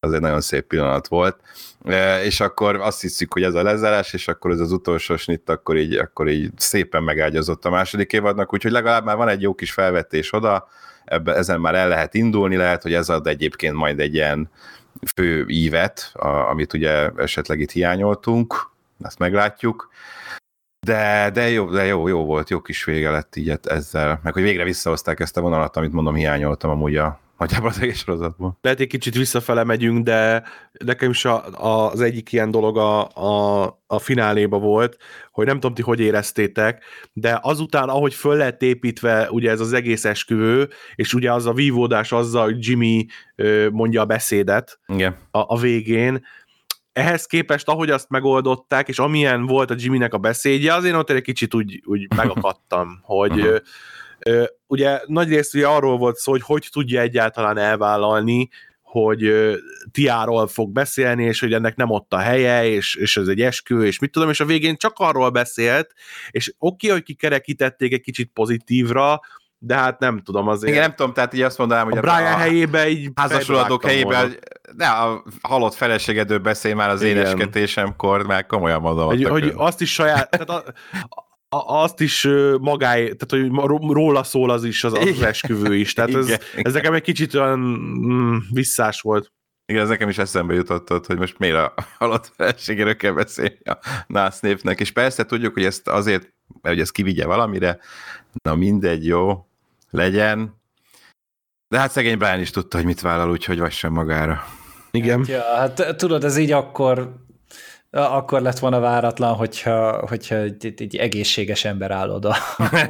[0.00, 1.40] Az egy nagyon szép pillanat volt.
[1.84, 5.48] E, és akkor azt hiszük, hogy ez a lezárás, és akkor ez az utolsó snit,
[5.48, 9.54] akkor így, akkor így szépen megágyazott a második évadnak, úgyhogy legalább már van egy jó
[9.54, 10.68] kis felvetés oda,
[11.04, 14.50] ebbe, ezen már el lehet indulni, lehet, hogy ez ad egyébként majd egy ilyen
[15.14, 18.70] fő ívet, a, amit ugye esetleg itt hiányoltunk,
[19.02, 19.88] ezt meglátjuk,
[20.86, 24.42] de, de, jó, de jó, jó volt, jó kis vége lett így ezzel, meg hogy
[24.42, 28.58] végre visszahozták ezt a vonalat, amit mondom, hiányoltam amúgy a, nagyjából az egész sorozatból.
[28.60, 33.08] Lehet, egy kicsit visszafele megyünk, de nekem is a, a, az egyik ilyen dolog a,
[33.08, 34.96] a, a fináléba volt,
[35.30, 39.72] hogy nem tudom ti, hogy éreztétek, de azután, ahogy föl lett építve ugye ez az
[39.72, 43.06] egész esküvő, és ugye az a vívódás azzal, hogy Jimmy
[43.36, 45.16] ö, mondja a beszédet Igen.
[45.30, 46.24] A, a végén,
[46.92, 51.22] ehhez képest, ahogy azt megoldották, és amilyen volt a Jimmynek a beszédje, azért ott egy
[51.22, 53.56] kicsit úgy, úgy megakadtam, hogy uh-huh
[54.66, 58.48] ugye nagy részt ugye arról volt szó, hogy hogy tudja egyáltalán elvállalni,
[58.82, 59.32] hogy
[59.92, 63.82] Tiáról fog beszélni, és hogy ennek nem ott a helye, és, és ez egy eskü,
[63.82, 65.92] és mit tudom, és a végén csak arról beszélt,
[66.30, 69.20] és oké, okay, hogy kikerekítették egy kicsit pozitívra,
[69.64, 70.72] de hát nem tudom azért.
[70.72, 74.38] Igen, nem tudom, tehát így azt mondanám, hogy a Brian a helyébe így házasolatok helyében,
[74.76, 77.16] de a halott feleségedől beszél már az Igen.
[77.16, 79.06] énesketésemkor, már komolyan mondom.
[79.06, 80.74] Hogy, hogy azt is saját, tehát
[81.48, 82.28] a, azt is
[82.60, 85.92] magáé, tehát hogy róla szól az is, az, az esküvő is.
[85.92, 89.32] Tehát ez, ez nekem egy kicsit olyan mm, visszás volt.
[89.66, 93.78] Igen, ez nekem is eszembe jutott, hogy most miért a halott feleségéről kell beszélni a
[94.06, 94.80] nász népnek.
[94.80, 96.22] És persze tudjuk, hogy ezt azért,
[96.60, 97.78] mert hogy ez kivigye valamire,
[98.42, 99.46] na mindegy, jó,
[99.92, 100.60] legyen.
[101.68, 104.44] De hát szegény Brian is tudta, hogy mit vállal, úgyhogy vasson magára.
[104.90, 105.18] Igen.
[105.18, 107.20] Hát, ja, hát tudod, ez így akkor
[107.94, 112.36] akkor lett volna váratlan, hogyha, hogyha egy, egy egészséges ember áll oda.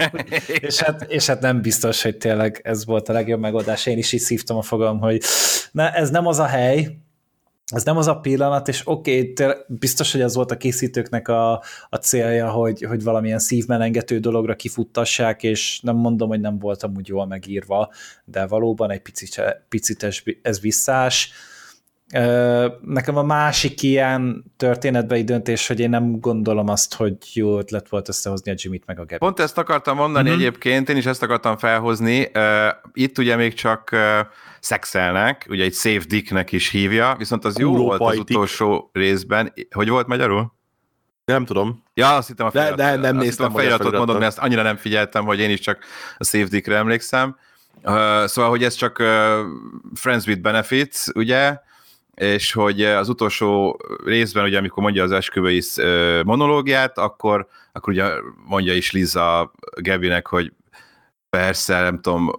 [0.60, 3.86] és, hát, és hát nem biztos, hogy tényleg ez volt a legjobb megoldás.
[3.86, 5.22] Én is így szívtam a fogam, hogy
[5.72, 6.96] na, ez nem az a hely,
[7.72, 11.52] ez nem az a pillanat, és oké, okay, biztos, hogy az volt a készítőknek a,
[11.88, 17.08] a célja, hogy, hogy valamilyen szívmelengető dologra kifuttassák, és nem mondom, hogy nem voltam úgy
[17.08, 17.92] jól megírva,
[18.24, 20.06] de valóban egy picit, picit
[20.42, 21.32] ez visszás
[22.80, 28.08] Nekem a másik ilyen történetbeli döntés, hogy én nem gondolom azt, hogy jó ötlet volt
[28.08, 29.18] összehozni a Jimmy-t meg a Gabi.
[29.18, 30.38] Pont ezt akartam mondani mm-hmm.
[30.38, 32.30] egyébként, én is ezt akartam felhozni.
[32.92, 33.96] Itt ugye még csak
[34.60, 39.52] szexelnek, ugye egy Safe Dicknek is hívja, viszont az jó volt az utolsó részben.
[39.70, 40.52] Hogy volt magyarul?
[41.24, 41.82] Nem tudom.
[41.94, 44.62] Ja, azt hittem a feliratot, de, de nem néztem, a feliratot mondom, mert ezt annyira
[44.62, 45.78] nem figyeltem, hogy én is csak
[46.18, 47.36] a Safe Dickre emlékszem.
[47.84, 49.06] Uh, szóval, hogy ez csak uh,
[49.94, 51.58] Friends with Benefits, ugye,
[52.16, 55.62] és hogy az utolsó részben, ugye, amikor mondja az esküvői
[56.24, 58.04] monológiát, akkor, akkor ugye
[58.44, 60.52] mondja is Liza Gebinek, hogy
[61.36, 62.30] persze, nem tudom,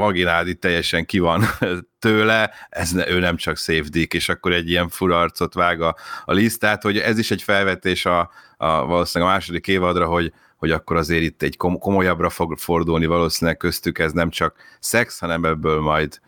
[0.00, 1.44] vaginád itt teljesen ki van
[1.98, 6.32] tőle, ez ne, ő nem csak Dick, és akkor egy ilyen furarcot vág a, a
[6.32, 10.70] Liz, tehát hogy ez is egy felvetés a, a valószínűleg a második évadra, hogy, hogy
[10.70, 15.80] akkor azért itt egy komolyabbra fog fordulni valószínűleg köztük, ez nem csak szex, hanem ebből
[15.80, 16.20] majd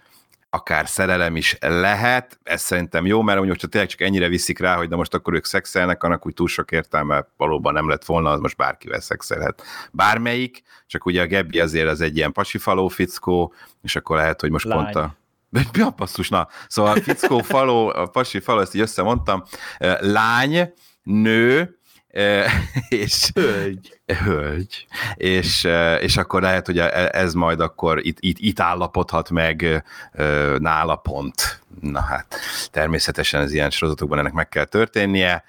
[0.55, 4.77] akár szerelem is lehet, ez szerintem jó, mert mondjuk, ha tényleg csak ennyire viszik rá,
[4.77, 8.31] hogy de most akkor ők szexelnek, annak úgy túl sok értelme valóban nem lett volna,
[8.31, 9.63] az most bárkivel szexelhet.
[9.93, 14.51] Bármelyik, csak ugye a Gebbi azért az egy ilyen pasifaló fickó, és akkor lehet, hogy
[14.51, 14.83] most Lány.
[14.83, 15.17] pont a
[15.73, 16.49] mi a basszus, na.
[16.69, 19.43] Szóval a fickó faló, a pasi faló, ezt így összemondtam,
[20.01, 21.79] lány, nő,
[22.89, 24.01] és hölgy.
[24.25, 24.87] Hölgy.
[25.15, 25.69] És,
[26.01, 29.85] és akkor lehet, hogy e, ez majd akkor itt, itt, itt állapodhat meg
[30.59, 31.62] nála pont.
[31.81, 32.37] Na hát,
[32.71, 35.45] természetesen ez ilyen sorozatokban ennek meg kell történnie.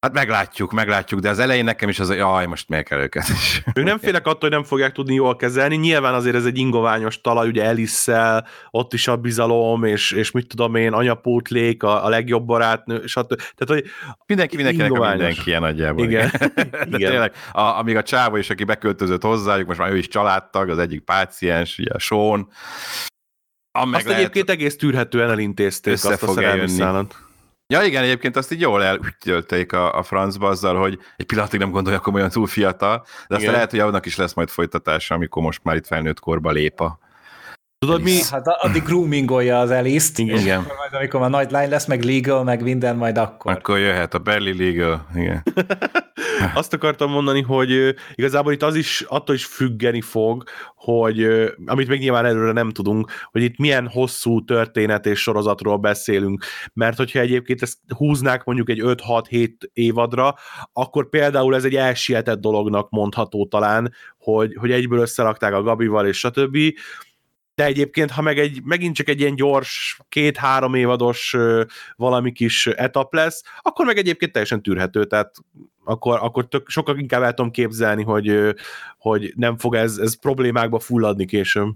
[0.00, 3.62] Hát meglátjuk, meglátjuk, de az elején nekem is az, jaj, most miért kell őket is.
[3.74, 5.76] Ők nem félek attól, hogy nem fogják tudni jól kezelni.
[5.76, 10.46] Nyilván azért ez egy ingoványos talaj, ugye Elisszel, ott is a bizalom, és, és mit
[10.46, 13.36] tudom én, anyapótlék, a, a legjobb barátnő, stb.
[13.36, 13.84] Tehát, hogy
[14.26, 16.04] mindenki, mindenkinek a mindenki ilyen nagyjából.
[16.04, 16.30] Igen.
[16.70, 17.10] De igen.
[17.10, 20.78] tényleg, a, amíg a csávó is, aki beköltözött hozzájuk, most már ő is családtag, az
[20.78, 22.48] egyik páciens, ugye a Sean.
[23.72, 26.68] Azt lehet, egyébként egész tűrhetően elintézték azt a szerelmi
[27.74, 31.70] Ja igen, egyébként azt így jól elütölték a, a francba azzal, hogy egy pillanatig nem
[31.70, 35.60] gondolja komolyan túl fiatal, de aztán lehet, hogy annak is lesz majd folytatása, amikor most
[35.62, 36.98] már itt felnőtt korba lép a,
[37.78, 38.18] Tudod mi?
[38.30, 40.38] Hát addig groomingolja az Eliszt, igen.
[40.38, 40.58] igen.
[40.58, 43.52] Majd amikor már nagy lány lesz, meg legal, meg minden, majd akkor.
[43.52, 45.42] Akkor jöhet a Berli legal, igen.
[46.54, 50.42] Azt akartam mondani, hogy igazából itt az is attól is függeni fog,
[50.74, 51.26] hogy
[51.66, 56.96] amit még nyilván előre nem tudunk, hogy itt milyen hosszú történet és sorozatról beszélünk, mert
[56.96, 60.34] hogyha egyébként ezt húznák mondjuk egy 5-6-7 évadra,
[60.72, 66.18] akkor például ez egy elsietett dolognak mondható talán, hogy, hogy egyből összerakták a Gabival és
[66.18, 66.58] stb.,
[67.58, 71.36] de egyébként, ha meg egy, megint csak egy ilyen gyors, két-három évados
[71.96, 75.34] valami kis etap lesz, akkor meg egyébként teljesen tűrhető, tehát
[75.84, 78.54] akkor, akkor tök, sokkal inkább el tudom képzelni, hogy,
[78.98, 81.68] hogy nem fog ez, ez problémákba fulladni később.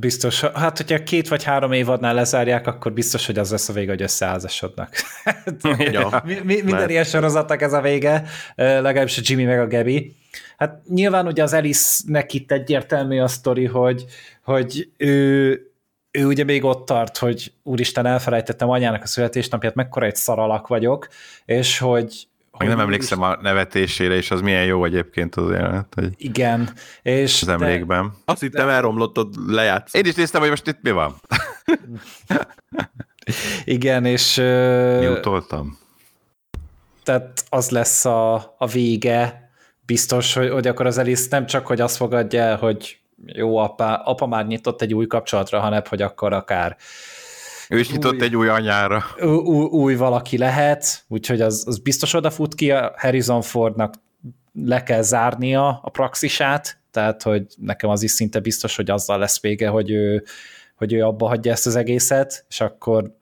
[0.00, 0.40] Biztos.
[0.40, 4.02] Hát, hogyha két vagy három évadnál lezárják, akkor biztos, hogy az lesz a vége, hogy
[4.02, 4.94] összeházasodnak.
[5.78, 6.90] ja, mi, mi, minden mert...
[6.90, 8.24] ilyen sorozatnak ez a vége,
[8.56, 10.16] legalábbis a Jimmy meg a Gabi.
[10.56, 14.04] Hát nyilván ugye az Alice-nek itt egyértelmű a sztori, hogy,
[14.42, 15.50] hogy ő,
[16.10, 21.08] ő ugye még ott tart, hogy úristen, elfelejtettem anyának a születésnapját, mekkora egy szaralak vagyok,
[21.44, 22.28] és hogy
[22.58, 25.92] meg nem emlékszem a nevetésére, és az milyen jó egyébként az jelenet.
[25.94, 26.70] Hogy Igen.
[27.02, 28.04] És az emlékben.
[28.04, 28.32] De...
[28.32, 29.16] Azt hittem elromlott,
[29.46, 29.94] lejátsz.
[29.94, 31.14] Én is néztem, hogy most itt mi van.
[33.64, 34.34] Igen, és...
[34.98, 35.78] Mi utoltam?
[37.02, 39.47] Tehát az lesz a, a vége,
[39.88, 43.94] biztos, hogy, hogy akkor az Alice nem csak, hogy azt fogadja el, hogy jó, apa,
[43.94, 46.76] apa már nyitott egy új kapcsolatra, hanem hogy akkor akár
[47.68, 49.04] ő is nyitott új, egy új anyára.
[49.20, 53.94] Új, új valaki lehet, úgyhogy az, az biztos odafut ki, a Harrison Fordnak
[54.52, 59.40] le kell zárnia a praxisát, tehát hogy nekem az is szinte biztos, hogy azzal lesz
[59.40, 60.24] vége, hogy ő,
[60.76, 63.16] hogy ő abba hagyja ezt az egészet, és akkor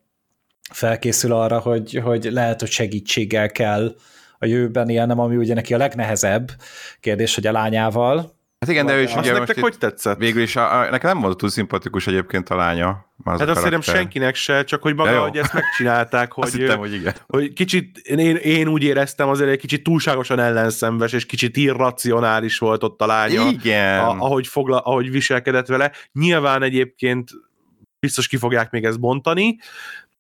[0.71, 3.95] felkészül arra, hogy, hogy lehet, hogy segítséggel kell
[4.39, 6.51] a jövőben élnem, ami ugye neki a legnehezebb
[7.01, 10.19] kérdés, hogy a lányával, Hát igen, de ő is ugye most nektek hogy tetszett?
[10.19, 13.07] Végül is, a, a, nekem nem volt túl szimpatikus egyébként a lánya.
[13.25, 16.95] Az hát azt szerintem senkinek se, csak hogy maga, hogy ezt megcsinálták, hogy, hittem, hogy,
[16.95, 17.15] igen.
[17.27, 22.83] hogy kicsit, én, én úgy éreztem azért egy kicsit túlságosan ellenszenves, és kicsit irracionális volt
[22.83, 23.49] ott a lánya.
[23.49, 23.99] Igen.
[23.99, 25.93] A, ahogy, fogla, ahogy viselkedett vele.
[26.13, 27.31] Nyilván egyébként
[28.01, 29.59] biztos ki fogják még ezt bontani,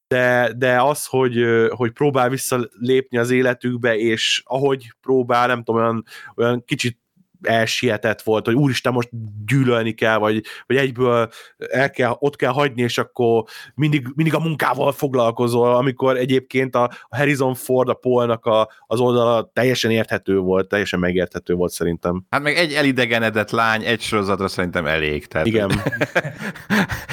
[0.08, 6.04] de, de az, hogy, hogy próbál visszalépni az életükbe, és ahogy próbál, nem tudom, olyan,
[6.36, 6.98] olyan kicsit
[7.46, 9.08] elsietett volt, hogy úristen, most
[9.46, 11.30] gyűlölni kell, vagy, vagy egyből
[11.70, 13.44] el kell, ott kell hagyni, és akkor
[13.74, 19.50] mindig, mindig a munkával foglalkozol, amikor egyébként a, Harrison Ford, a Paulnak a, az oldala
[19.52, 22.24] teljesen érthető volt, teljesen megérthető volt szerintem.
[22.30, 25.26] Hát meg egy elidegenedett lány egy sorozatra szerintem elég.
[25.26, 25.70] Tehát igen.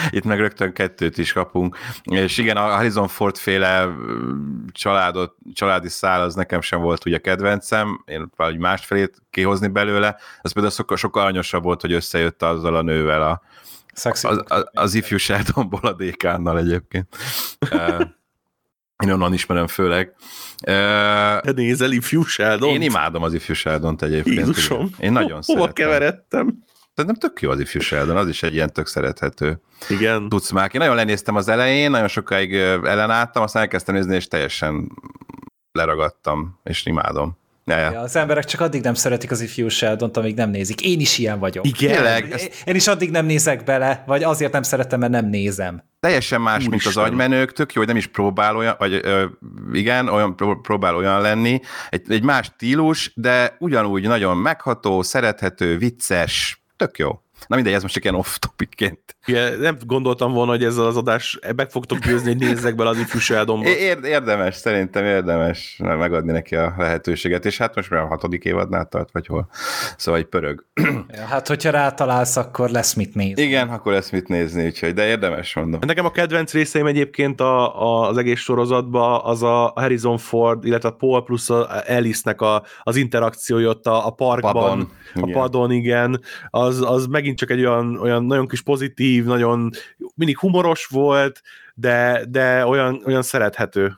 [0.10, 1.78] Itt meg rögtön kettőt is kapunk.
[2.04, 3.96] És igen, a Harrison Ford féle
[4.72, 10.52] családot, családi szál az nekem sem volt ugye kedvencem, én valahogy másfelét kihozni belőle, ez
[10.52, 13.42] például sokkal, sokkal aranyosabb volt, hogy összejött azzal a nővel a,
[14.04, 17.18] az, az, az ifjú Sheldon boladékánnal egyébként.
[19.04, 20.14] Én onnan ismerem főleg.
[20.64, 24.38] Te nézel ifjú sheldon Én imádom az ifjú sheldon egyébként.
[24.38, 24.90] Jézusom.
[25.00, 25.74] Én nagyon Hova szeretem.
[25.74, 26.64] Keveredtem?
[26.96, 30.28] nem tök jó az ifjú Sheldon, az is egy ilyen tök szerethető Igen.
[30.54, 30.70] már.
[30.74, 34.92] Én nagyon lenéztem az elején, nagyon sokáig ellenálltam, aztán elkezdtem nézni, és teljesen
[35.72, 37.38] leragadtam, és imádom.
[37.66, 38.00] Ja, ja.
[38.00, 40.82] Az emberek csak addig nem szeretik az ifjú sheldon amíg nem nézik.
[40.82, 41.68] Én is ilyen vagyok.
[41.68, 42.24] Igen.
[42.24, 45.84] Én, én is addig nem nézek bele, vagy azért nem szeretem, mert nem nézem.
[46.00, 46.72] Teljesen más, Úristen.
[46.72, 49.26] mint az agymenők, tök jó, hogy nem is próbál olyan, vagy ö,
[49.74, 51.60] igen, olyan, próbál olyan lenni.
[51.90, 57.22] Egy, egy más stílus, de ugyanúgy nagyon megható, szerethető, vicces, tök jó.
[57.48, 59.16] Na mindegy, ez most csak ilyen off-topicként.
[59.26, 63.00] Igen, nem gondoltam volna, hogy ezzel az adás meg fogtok győzni, hogy nézzek bele az
[63.00, 63.70] ifjú Sheldonba.
[64.04, 69.10] Érdemes, szerintem érdemes megadni neki a lehetőséget, és hát most már a hatodik évadnál tart,
[69.12, 69.48] vagy hol.
[69.98, 70.66] Szóval egy pörög.
[71.16, 73.42] Ja, hát, hogyha rátalálsz, akkor lesz mit nézni.
[73.42, 75.80] Igen, akkor lesz mit nézni, úgyhogy, de érdemes, mondom.
[75.86, 80.90] Nekem a kedvenc részeim egyébként a, a, az egész sorozatban az a Harrison Ford, illetve
[80.90, 84.92] a Paul plusz a Alice-nek a, az interakciója ott a, a parkban, padon.
[85.14, 85.32] a igen.
[85.32, 89.70] padon, igen, az, az megint csak egy olyan, olyan nagyon kis pozitív, nagyon
[90.16, 91.42] mindig humoros volt,
[91.74, 93.98] de, de olyan, olyan szerethető.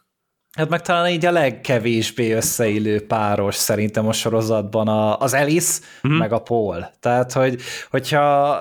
[0.52, 6.18] Hát meg talán így a legkevésbé összeillő páros szerintem a sorozatban a, az Alice, mm-hmm.
[6.18, 6.92] meg a Paul.
[7.00, 8.58] Tehát, hogy, hogyha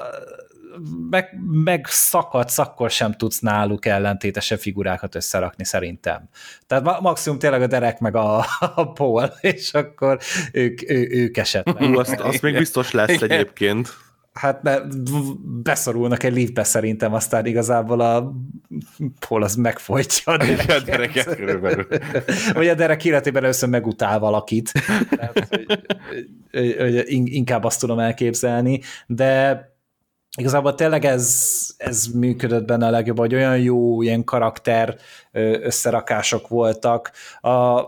[1.10, 1.28] meg,
[1.64, 6.28] meg szakadsz, akkor sem tudsz náluk ellentétesebb figurákat összerakni szerintem.
[6.66, 8.44] Tehát maximum tényleg a Derek meg a,
[8.74, 10.18] a Paul, és akkor
[10.52, 11.96] ők, ő, ők esetleg.
[11.96, 13.96] azt, azt még biztos lesz egyébként.
[14.34, 14.78] Hát ne,
[15.62, 18.32] beszorulnak egy liftbe szerintem, aztán igazából a
[19.28, 20.80] Paul az megfojtja a dereket.
[20.80, 21.86] a dereket körülbelül.
[22.54, 24.72] Vagy a derek életében először megutál valakit.
[25.10, 25.66] Tehát, hogy,
[26.52, 29.62] hogy, hogy inkább azt tudom elképzelni, de
[30.38, 34.96] igazából tényleg ez, ez működött benne a legjobb, hogy olyan jó ilyen karakter
[35.62, 37.12] összerakások voltak.
[37.40, 37.82] A,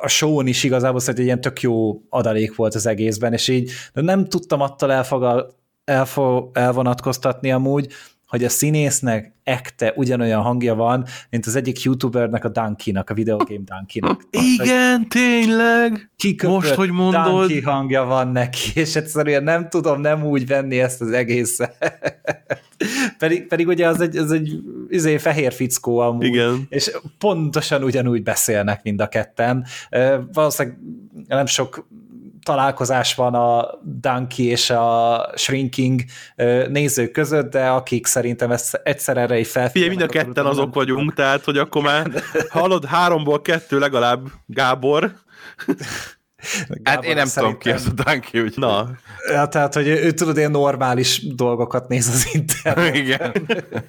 [0.00, 3.70] a show is igazából szerintem egy ilyen tök jó adalék volt az egészben, és így
[3.92, 7.92] nem tudtam attól elfogal, elfo, elvonatkoztatni amúgy,
[8.28, 13.64] hogy a színésznek ekte ugyanolyan hangja van, mint az egyik youtubernek, a Dunkinak, a videogame
[13.64, 14.22] Dunkinak.
[14.30, 16.10] Igen, tényleg!
[16.42, 17.24] Most, hogy mondod.
[17.24, 21.76] Dunky hangja van neki, és egyszerűen nem tudom nem úgy venni ezt az egészet.
[23.18, 24.58] Pedig, pedig ugye az egy, az egy
[24.88, 26.66] izé, fehér fickó amúgy, Igen.
[26.68, 29.66] és pontosan ugyanúgy beszélnek mind a ketten.
[30.32, 30.78] Valószínűleg
[31.28, 31.86] nem sok
[32.42, 36.00] találkozás van a Dunky és a Shrinking
[36.68, 39.98] nézők között, de akik szerintem ezt egyszer erre is felfigyelnek.
[39.98, 45.12] Mind a ketten azok vagyunk, tehát, hogy akkor már hallod, háromból kettő legalább Gábor.
[46.68, 47.58] Gábor hát én nem szerintem...
[47.58, 48.52] tudom ki az a Dunky, úgy.
[48.56, 48.90] Na.
[49.30, 52.94] Ja, tehát, hogy ő tudod, ilyen normális dolgokat néz az internet.
[53.02, 53.32] Igen.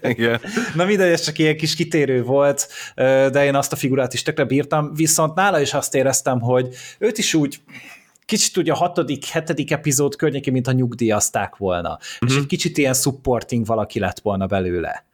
[0.01, 0.41] Igen.
[0.75, 2.67] Na mindegy, ez csak ilyen kis kitérő volt,
[3.31, 7.17] de én azt a figurát is tökre bírtam, viszont nála is azt éreztem, hogy őt
[7.17, 7.61] is úgy
[8.25, 11.89] kicsit ugye a hatodik, hetedik epizód környékén, mint a nyugdíjazták volna.
[11.89, 12.27] Uh-huh.
[12.27, 12.41] És mhm.
[12.41, 15.05] egy kicsit ilyen supporting valaki lett volna belőle.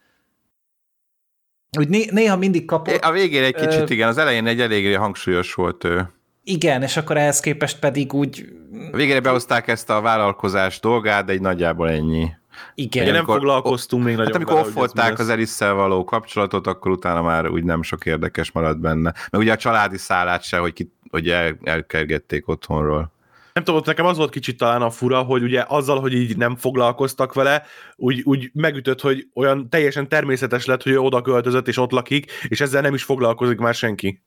[1.78, 3.04] Úgy né- néha mindig kapott...
[3.04, 6.10] A végére egy kicsit, ö, igen, az elején egy eléggé hangsúlyos volt ő.
[6.48, 8.46] Igen, és akkor ehhez képest pedig úgy...
[8.92, 12.30] A végére behozták ezt a vállalkozás dolgát, de egy nagyjából ennyi.
[12.76, 13.08] Igen.
[13.08, 17.50] Amikor, nem foglalkoztunk még nagyon Hát amikor offolták az Elisszel való kapcsolatot, akkor utána már
[17.50, 19.14] úgy nem sok érdekes maradt benne.
[19.14, 23.14] Mert ugye a családi szállát se, hogy, ki, hogy el, elkergették otthonról.
[23.54, 26.38] Nem tudom, ott nekem az volt kicsit talán a fura, hogy ugye azzal, hogy így
[26.38, 27.64] nem foglalkoztak vele,
[27.96, 32.32] úgy, úgy megütött, hogy olyan teljesen természetes lett, hogy ő oda költözött és ott lakik,
[32.48, 34.24] és ezzel nem is foglalkozik már senki.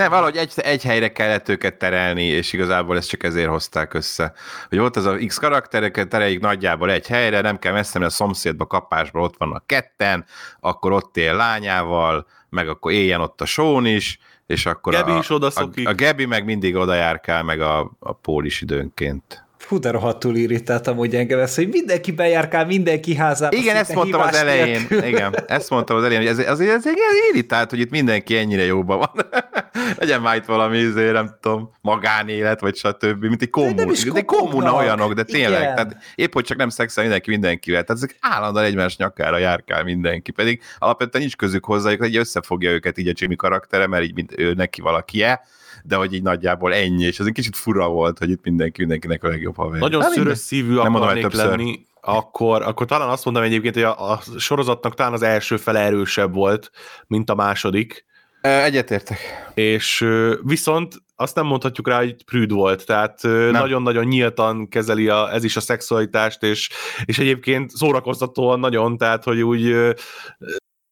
[0.00, 4.32] Nem, valahogy egy, egy helyre kellett őket terelni, és igazából ezt csak ezért hozták össze.
[4.68, 8.14] Hogy volt az a X karaktereket, tereljük nagyjából egy helyre, nem kell messze, mert a
[8.14, 10.24] szomszédba kapásban ott vannak ketten,
[10.60, 15.18] akkor ott él lányával, meg akkor éljen ott a Són is, és akkor Gebi a,
[15.18, 19.44] is oda a, a Gebi meg mindig oda járkál, meg a, a Pól is időnként.
[19.68, 23.56] Hú, de rohadtul irritáltam, hogy engem lesz, hogy mindenki bejárkál mindenki házába.
[23.56, 24.86] Igen, ezt mondtam az elején.
[24.88, 25.04] Nélkül.
[25.04, 26.94] Igen, ezt mondtam az elején, hogy ez, az, ez, ez
[27.30, 29.26] irritált, hogy itt mindenki ennyire jóban van.
[29.98, 33.24] Legyen már itt valami, azért, nem tudom, magánélet, vagy stb.
[33.24, 33.76] Mint egy kommun.
[33.76, 35.60] De, de kommuna olyanok, de tényleg.
[35.60, 35.74] Igen.
[35.74, 37.82] Tehát épp, hogy csak nem szexel mindenki mindenkivel.
[37.82, 40.30] Tehát ezek állandóan egymás nyakára járkál mindenki.
[40.30, 44.38] Pedig alapvetően nincs közük hozzájuk, hogy összefogja őket így a Jimmy karaktere, mert így mint
[44.38, 45.40] ő neki valaki-e
[45.84, 49.24] de hogy így nagyjából ennyi, és ez egy kicsit fura volt, hogy itt mindenki, mindenkinek
[49.24, 49.80] a legjobb haver.
[49.80, 54.10] Nagyon hát, szörös szívű nem akarnék lenni, akkor, akkor talán azt mondom egyébként, hogy a,
[54.10, 56.70] a sorozatnak talán az első fele erősebb volt,
[57.06, 58.04] mint a második.
[58.40, 59.18] Egyetértek.
[59.54, 60.06] És
[60.42, 63.50] viszont azt nem mondhatjuk rá, hogy prűd volt, tehát nem.
[63.50, 66.70] nagyon-nagyon nyíltan kezeli a, ez is a szexualitást, és,
[67.04, 69.94] és egyébként szórakoztatóan nagyon, tehát hogy úgy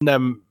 [0.05, 0.48] nem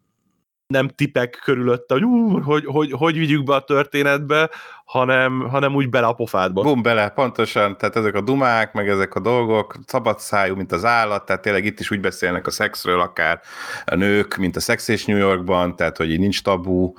[0.68, 4.50] nem tipek körülötte, hogy, ú, hogy, hogy, hogy vigyük be a történetbe,
[4.86, 6.62] hanem, hanem úgy bele a pofádba.
[6.62, 10.86] Bum, bele, pontosan, tehát ezek a dumák, meg ezek a dolgok, szabad szájú, mint az
[10.86, 13.42] állat, tehát tényleg itt is úgy beszélnek a szexről, akár
[13.86, 16.94] a nők, mint a szex és New Yorkban, tehát hogy így nincs tabú,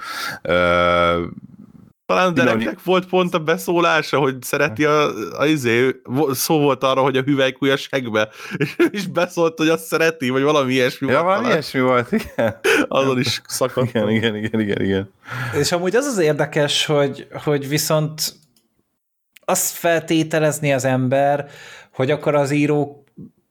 [2.09, 5.09] talán Dereknek volt pont a beszólása, hogy szereti a,
[5.39, 6.01] a izé,
[6.31, 8.29] szó volt arra, hogy a hüvelykúj a segbe,
[8.91, 11.25] és beszólt, hogy azt szereti, vagy valami ilyesmi ja, volt.
[11.25, 11.57] valami talán.
[11.57, 12.61] ilyesmi volt, igen.
[12.89, 13.89] Azon is szakadt.
[13.89, 15.11] Igen, igen, igen, igen, igen.
[15.59, 18.35] És amúgy az az érdekes, hogy, hogy viszont
[19.45, 21.49] azt feltételezni az ember,
[21.93, 23.07] hogy akkor az írók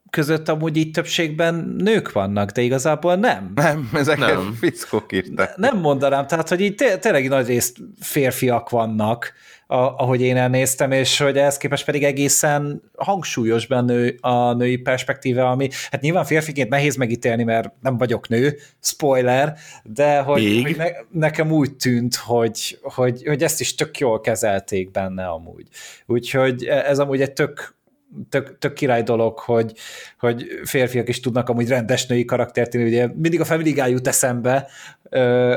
[0.09, 3.51] között amúgy így többségben nők vannak, de igazából nem.
[3.55, 4.57] Nem, ezek nem.
[4.59, 5.55] fickók írtak.
[5.55, 9.33] Nem mondanám, tehát, hogy így tényleg nagy részt férfiak vannak,
[9.67, 15.47] a, ahogy én elnéztem, és hogy ehhez képest pedig egészen hangsúlyos benne a női perspektíve,
[15.47, 20.85] ami hát nyilván férfiként nehéz megítélni, mert nem vagyok nő, spoiler, de hogy, hogy ne,
[21.11, 25.67] nekem úgy tűnt, hogy, hogy, hogy ezt is tök jól kezelték benne amúgy.
[26.05, 27.75] Úgyhogy ez amúgy egy tök
[28.29, 29.73] tök, tök király dolog, hogy,
[30.19, 34.07] hogy férfiak is tudnak amúgy rendes női karaktert írni, ugye mindig a Family Guy jut
[34.07, 34.67] eszembe,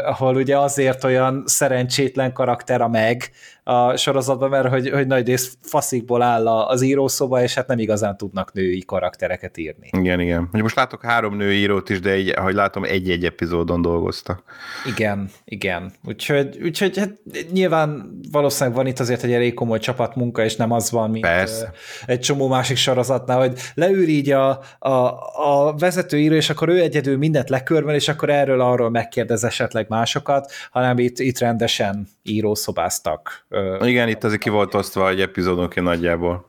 [0.04, 3.30] ahol ugye azért olyan szerencsétlen karakter a meg
[3.70, 8.16] a sorozatban, mert hogy, hogy nagy rész faszikból áll az írószoba, és hát nem igazán
[8.16, 9.88] tudnak női karaktereket írni.
[9.90, 10.48] Igen, igen.
[10.52, 14.42] Most látok három női írót is, de így, ahogy látom, egy-egy epizódon dolgoztak.
[14.86, 15.92] Igen, igen.
[16.04, 17.18] Úgyhogy, úgyhogy hát
[17.52, 21.72] nyilván valószínűleg van itt azért egy elég komoly csapatmunka, és nem az van, mint Persze.
[22.06, 24.92] egy csomó másik sorozatnál, hogy leül így a, a,
[25.32, 30.52] a vezetőíró, és akkor ő egyedül mindent lekörmel, és akkor erről arról megkérdez esetleg másokat,
[30.70, 33.46] hanem itt, itt rendesen írószobáztak.
[33.80, 36.48] Igen, itt azért ki volt osztva egy epizódonként nagyjából.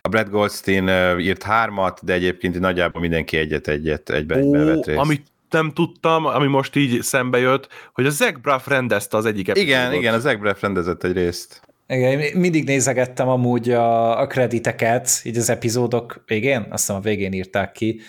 [0.00, 4.98] A Brad Goldstein írt hármat, de egyébként nagyjából mindenki egyet-egyet egybe vett részt.
[4.98, 9.48] Amit nem tudtam, ami most így szembe jött, hogy a Zach Braff rendezte az egyik
[9.48, 9.74] epizódot.
[9.74, 11.60] Igen, igen, a Zach Braff rendezett egy részt.
[11.88, 17.32] Igen, mindig nézegettem amúgy a, a krediteket, így az epizódok végén, azt hiszem a végén
[17.32, 18.00] írták ki,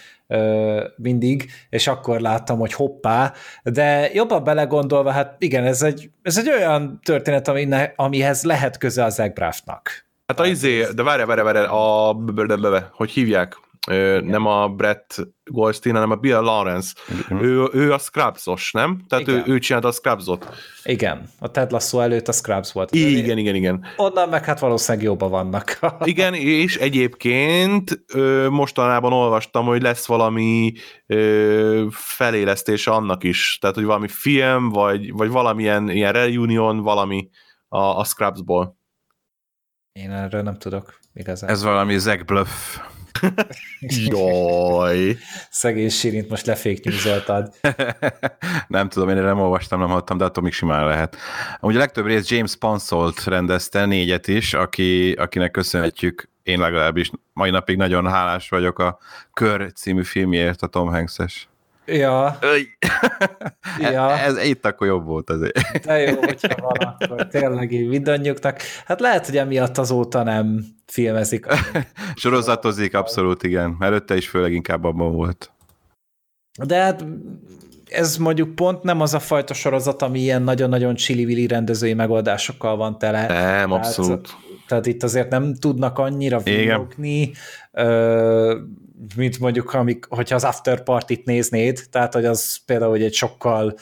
[0.96, 6.50] mindig, és akkor láttam, hogy hoppá, de jobban belegondolva, hát igen, ez egy, ez egy
[6.50, 7.52] olyan történet,
[7.96, 10.08] amihez lehet köze az Egbraftnak.
[10.28, 12.16] Hát a izé, de várj, várj, várj, a,
[12.92, 13.58] hogy hívják?
[13.88, 14.26] Igen.
[14.26, 16.94] nem a Brett Goldstein, hanem a Bill Lawrence.
[17.26, 17.44] Igen.
[17.44, 19.02] Ő, ő a Scrubs-os, nem?
[19.08, 20.50] Tehát ő, ő csinálta a Scrubs-ot.
[20.84, 22.96] Igen, a Ted Lasso előtt a Scrubs volt.
[22.96, 23.86] Igen, igen, igen.
[23.98, 25.80] Onnan meg hát valószínűleg jobban vannak.
[26.04, 28.00] igen, és egyébként
[28.50, 30.74] mostanában olvastam, hogy lesz valami
[31.90, 37.30] felélesztése annak is, tehát hogy valami film, vagy, vagy valamilyen ilyen reunion, valami
[37.68, 38.78] a, a Scrubs-ból.
[39.92, 41.50] Én erről nem tudok igazán.
[41.50, 42.78] Ez valami Zack Bluff.
[43.80, 45.18] Jaj.
[45.50, 47.54] Szegény Sirint most leféknyúzoltad.
[48.68, 51.18] nem tudom, én nem olvastam, nem hallottam, de attól még simán lehet.
[51.62, 57.50] Ugye a legtöbb rész James Pansolt rendezte, négyet is, aki, akinek köszönhetjük, én legalábbis mai
[57.50, 59.00] napig nagyon hálás vagyok a
[59.34, 61.49] Kör című filmjért, a Tom Hanks-es.
[61.92, 62.38] Ja.
[63.92, 64.18] ja.
[64.18, 65.86] Ez, ez itt akkor jobb volt azért.
[65.86, 68.60] De jó, hogyha van, akkor tényleg így mindannyiuknak.
[68.86, 71.46] Hát lehet, hogy emiatt azóta nem filmezik.
[72.16, 73.76] Sorozatozik, abszolút igen.
[73.80, 75.52] Előtte is főleg inkább abban volt.
[76.64, 77.06] De hát
[77.90, 82.98] ez mondjuk pont nem az a fajta sorozat, ami ilyen nagyon-nagyon csili rendezői megoldásokkal van
[82.98, 83.28] tele.
[83.28, 84.22] Nem, abszolút.
[84.22, 87.32] Tehát, tehát itt azért nem tudnak annyira villogni,
[89.16, 93.78] mint mondjuk, amik, hogyha az After Party-t néznéd, tehát hogy az például hogy egy sokkal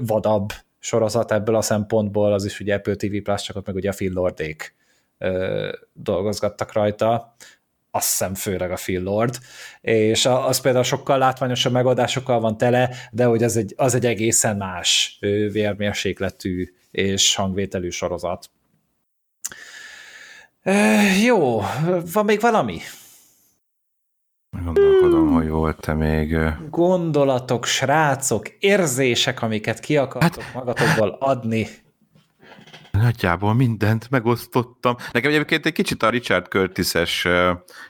[0.00, 3.90] vadabb sorozat ebből a szempontból, az is ugye Apple TV Plus, csak ott meg ugye
[3.90, 4.74] a Phil Lordék
[5.18, 7.34] ö, dolgozgattak rajta,
[7.90, 9.38] azt hiszem főleg a Phil Lord,
[9.80, 14.56] és az például sokkal látványosabb megoldásokkal van tele, de hogy az egy, az egy egészen
[14.56, 15.18] más
[15.52, 18.50] vérmérsékletű és hangvételű sorozat.
[21.24, 21.60] Jó,
[22.12, 22.78] van még valami?
[24.64, 26.36] Gondolkodom, hogy volt-e még...
[26.70, 30.54] Gondolatok, srácok, érzések, amiket ki akartok hát...
[30.54, 31.66] magatokból adni.
[32.90, 34.96] Nagyjából mindent megosztottam.
[35.12, 37.26] Nekem egyébként egy kicsit a Richard Curtis-es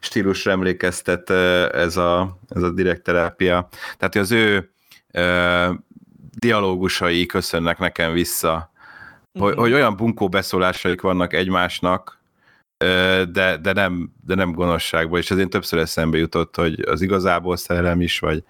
[0.01, 1.31] stílusra emlékeztet
[1.75, 3.69] ez a, ez a direktterápia.
[3.97, 4.71] Tehát az ő
[6.39, 8.73] dialógusai köszönnek nekem vissza,
[9.33, 9.61] hogy, mm-hmm.
[9.61, 12.14] hogy olyan bunkó beszólásaik vannak egymásnak,
[13.33, 18.01] de, de, nem, de nem gonoszságból, és ezért többször eszembe jutott, hogy az igazából szerelem
[18.01, 18.45] is, vagy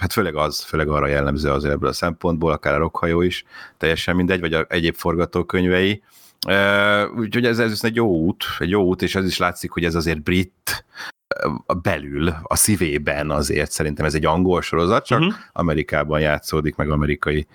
[0.00, 3.44] hát főleg az, főleg arra jellemző az ebből a szempontból, akár a rokhajó is,
[3.76, 6.02] teljesen mindegy, vagy a egyéb forgatókönyvei.
[7.16, 9.94] Úgyhogy ez, ez egy jó út, egy jó út, és az is látszik, hogy ez
[9.94, 10.84] azért brit
[11.82, 15.34] belül, a szívében azért szerintem ez egy angol sorozat, csak uh-huh.
[15.52, 17.46] Amerikában játszódik, meg amerikai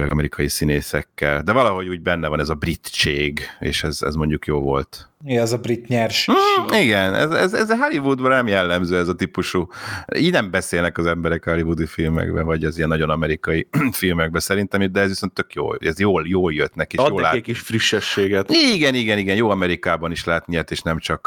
[0.00, 4.46] főleg amerikai színészekkel, de valahogy úgy benne van ez a britség, és ez, ez mondjuk
[4.46, 5.08] jó volt.
[5.24, 6.28] Igen, ez a brit nyers.
[6.30, 9.68] Mm, igen, ez, ez, ez a Hollywoodban nem jellemző ez a típusú.
[10.16, 14.92] Így nem beszélnek az emberek a hollywoodi filmekben, vagy az ilyen nagyon amerikai filmekben szerintem,
[14.92, 16.96] de ez viszont tök jó, ez jól, jól jött neki.
[16.96, 17.40] Ad jól lát...
[17.40, 18.50] kis frissességet.
[18.50, 21.26] Igen, igen, igen, jó Amerikában is látni ilyet, és nem csak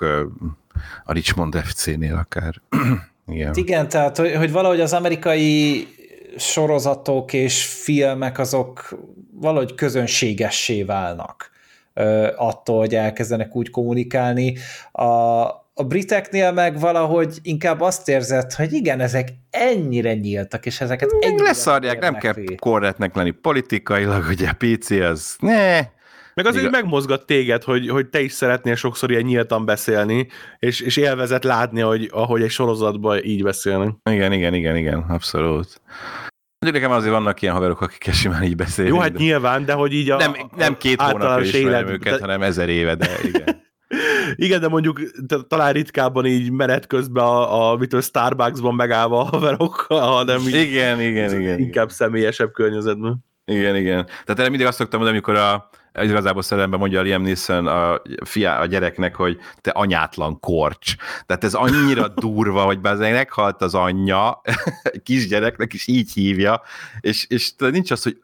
[1.06, 2.62] a Richmond FC-nél akár.
[3.34, 3.52] igen.
[3.56, 5.88] Igen, tehát, hogy, hogy valahogy az amerikai
[6.38, 9.00] sorozatok és filmek azok
[9.32, 11.52] valahogy közönségessé válnak
[12.36, 14.58] attól, hogy elkezdenek úgy kommunikálni.
[14.92, 15.04] A,
[15.74, 21.44] a briteknél meg valahogy inkább azt érzed, hogy igen, ezek ennyire nyíltak, és ezeket ennyire
[21.44, 25.80] Leszarják, nem kell korrektnek lenni politikailag, ugye a PC az, ne,
[26.34, 26.82] meg azért Igen.
[26.82, 30.28] megmozgat téged, hogy, hogy te is szeretnél sokszor ilyen nyíltan beszélni,
[30.60, 33.96] és, és élvezet látni, hogy, ahogy egy sorozatban így beszélnek.
[34.10, 35.82] Igen, igen, igen, igen, abszolút.
[36.60, 38.94] Mondjuk nekem azért vannak ilyen haverok, akik simán így beszélnek.
[38.94, 42.20] Jó, hát nyilván, de hogy így a Nem, nem két hónapja ismerem őket, de...
[42.20, 43.62] hanem ezer éve, de igen.
[44.36, 45.02] Igen, de mondjuk
[45.48, 51.40] talán ritkábban így menet közben a, a mitől Starbucksban megállva a haverokkal, hanem igen, igen,
[51.40, 51.88] igen, inkább igen.
[51.88, 53.26] személyesebb környezetben.
[53.46, 54.06] Igen, igen.
[54.06, 55.70] Tehát erre mindig azt szoktam mondani, amikor a,
[56.02, 60.96] igazából szerelemben mondja Liam Neeson a, fiá, a gyereknek, hogy te anyátlan korcs.
[61.26, 64.42] Tehát ez annyira durva, hogy bezzeg meghalt az anyja,
[65.06, 66.62] kisgyereknek is így hívja,
[67.00, 68.18] és, és nincs az, hogy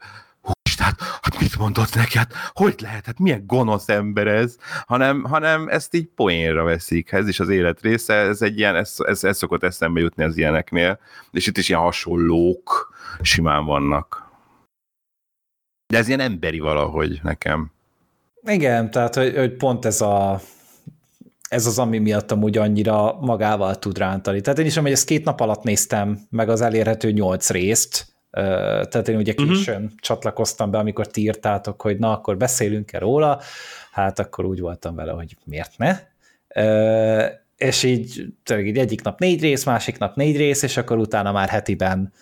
[0.80, 4.55] tehát hát mit mondott hát hogy lehet, hát milyen gonosz ember ez,
[4.86, 8.95] hanem, hanem ezt így poénra veszik, ez is az élet része, ez egy ilyen, ez,
[8.97, 10.99] ez, ez szokott eszembe jutni az ilyeneknél,
[11.32, 14.29] és itt is ilyen hasonlók simán vannak.
[15.90, 17.72] De ez ilyen emberi valahogy nekem.
[18.44, 20.42] Igen, tehát hogy, hogy pont ez a
[21.50, 24.42] ez az, ami miatt amúgy annyira magával tud rántani.
[24.42, 29.08] Tehát én is, hogy ezt két nap alatt néztem meg az elérhető nyolc részt, tehát
[29.08, 29.48] én ugye mhm.
[29.48, 30.00] későn uh-huh.
[30.00, 33.42] csatlakoztam be, amikor ti írtátok, hogy na, akkor beszélünk-e róla,
[33.92, 36.00] hát akkor úgy voltam vele, hogy miért ne.
[37.58, 38.26] És így,
[38.58, 42.14] így egyik nap négy rész, másik nap négy rész, és akkor utána már hetiben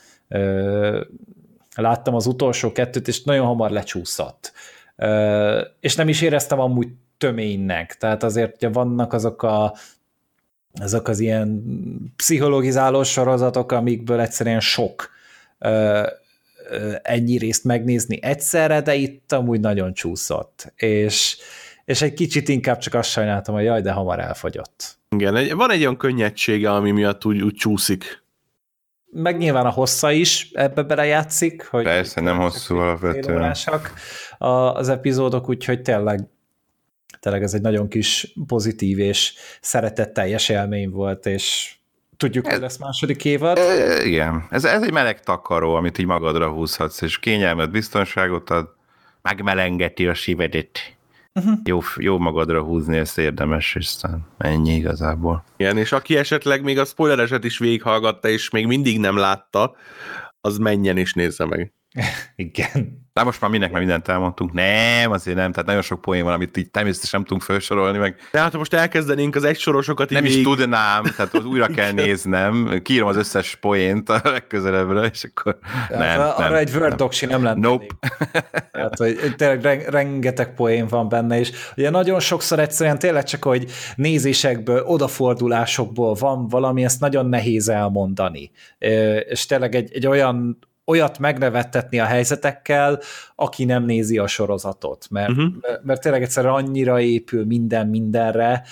[1.81, 4.51] láttam az utolsó kettőt, és nagyon hamar lecsúszott.
[5.79, 9.73] És nem is éreztem amúgy töménynek, tehát azért ugye vannak azok a
[10.79, 11.63] azok az ilyen
[12.15, 15.09] pszichologizáló sorozatok, amikből egyszerűen sok
[17.01, 21.37] ennyi részt megnézni egyszerre, de itt amúgy nagyon csúszott, és,
[21.85, 24.97] és egy kicsit inkább csak azt sajnáltam, hogy jaj, de hamar elfogyott.
[25.09, 28.23] Igen, van egy olyan könnyedsége, ami miatt úgy, úgy csúszik
[29.11, 31.67] meg nyilván a hossza is ebbe belejátszik.
[31.67, 33.55] Hogy Persze, nem hosszú alapvetően.
[34.37, 36.19] az epizódok, úgyhogy tényleg,
[37.19, 41.75] tényleg ez egy nagyon kis pozitív és szeretetteljes élmény volt, és
[42.17, 43.57] tudjuk, ez, hogy lesz második évad.
[43.57, 48.75] E, igen, ez, ez egy meleg takaró, amit így magadra húzhatsz, és kényelmet, biztonságot ad,
[49.21, 50.96] megmelengeti a szívedet
[51.37, 51.59] uh-huh.
[51.63, 55.43] jó, jó magadra húzni, ezt érdemes, és aztán ennyi igazából.
[55.57, 59.75] Igen, és aki esetleg még a spoilereset is végighallgatta, és még mindig nem látta,
[60.41, 61.73] az menjen és nézze meg.
[62.35, 63.06] Igen.
[63.17, 64.53] De most már mindenki már mindent elmondtunk.
[64.53, 68.15] Nem, azért nem, tehát nagyon sok poén van, amit így természetesen nem tudunk felsorolni meg.
[68.31, 72.79] Tehát ha most elkezdenénk az egysorosokat Nem így is tudnám, tehát az újra kell néznem,
[72.83, 75.57] kírom az összes poént a legközelebbre, és akkor
[75.89, 76.45] nem, hát, nem.
[76.45, 77.67] Arra egy Word doksi nem lenne.
[77.67, 77.85] Nope.
[78.71, 83.65] Tehát, hogy tényleg rengeteg poén van benne, és ugye nagyon sokszor egyszerűen tényleg csak, hogy
[83.95, 88.51] nézésekből, odafordulásokból van valami, ezt nagyon nehéz elmondani.
[89.29, 90.57] És tényleg egy, egy olyan
[90.87, 92.99] olyat megnevettetni a helyzetekkel,
[93.35, 95.53] aki nem nézi a sorozatot, mert, uh-huh.
[95.83, 98.63] mert, tényleg egyszerűen annyira épül minden mindenre.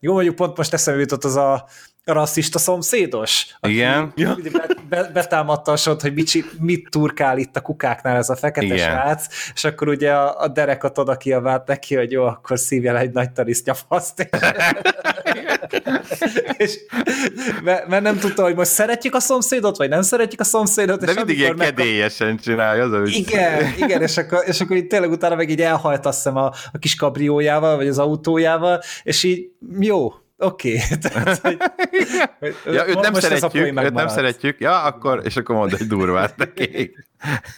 [0.00, 1.66] Jó, mondjuk pont most eszembe jutott az a
[2.04, 3.46] rasszista szomszédos.
[3.62, 4.12] Igen.
[4.52, 8.66] Be, be, betámadta a sort, hogy mit, mit turkál itt a kukáknál ez a fekete
[8.66, 8.78] Igen.
[8.78, 12.98] srác, és akkor ugye a, a derekat oda kiabált neki, hogy jó, akkor szívja le
[12.98, 14.28] egy nagy tarisznyafaszt.
[16.56, 16.78] és,
[17.62, 21.00] mert, mert nem tudta, hogy most szeretjük a szomszédot, vagy nem szeretjük a szomszédot.
[21.00, 22.84] De és mindig ilyen kedélyesen csinálja.
[22.84, 26.16] Az a igen, igen, és akkor, és akkor így tényleg utána meg így elhajt azt
[26.16, 29.50] hiszem a, a kis kabriójával, vagy az autójával, és így
[29.80, 30.80] jó, oké.
[31.44, 31.56] Okay.
[32.74, 37.06] ja, őt nem szeretjük, őt nem szeretjük, ja, akkor, és akkor mond egy durvát nekik.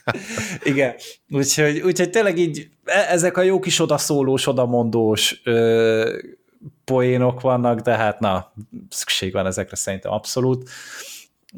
[0.62, 0.94] Igen,
[1.28, 6.18] úgyhogy, úgyhogy tényleg így e- ezek a jó kis odaszólós, odamondós ö,
[6.84, 8.52] poénok vannak, de hát na,
[8.88, 10.70] szükség van ezekre szerintem abszolút.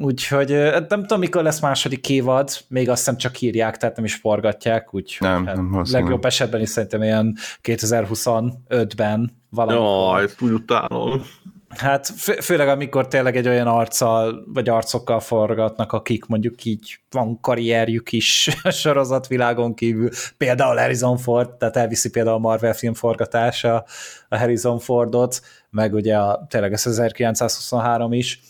[0.01, 0.49] Úgyhogy
[0.89, 4.95] nem tudom, mikor lesz második évad, még azt hiszem csak írják, tehát nem is forgatják,
[4.95, 9.79] úgyhogy nem, hát nem legjobb esetben is szerintem ilyen 2025-ben valami.
[9.79, 11.23] Jaj, ezt úgy utálom.
[11.69, 17.41] Hát fő, főleg amikor tényleg egy olyan arccal, vagy arcokkal forgatnak, akik mondjuk így van
[17.41, 23.85] karrierjük is a sorozatvilágon kívül, például Harrison Ford, tehát elviszi például a Marvel film forgatása
[24.29, 25.41] a Harrison Fordot,
[25.71, 28.41] meg ugye a, tényleg ez 1923 is,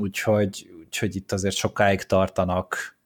[0.00, 2.96] úgyhogy, úgyhogy itt azért sokáig tartanak,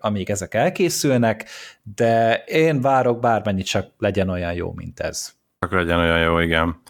[0.00, 1.48] amíg ezek elkészülnek,
[1.82, 5.32] de én várok bármennyit csak legyen olyan jó, mint ez.
[5.58, 6.80] Csak legyen olyan jó, igen.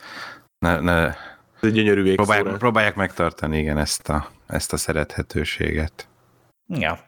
[0.59, 1.15] Ne, ne.
[1.61, 6.09] Ez gyönyörű próbálják, próbálják megtartani, igen, ezt a, ezt a szerethetőséget.
[6.69, 6.99] Ja.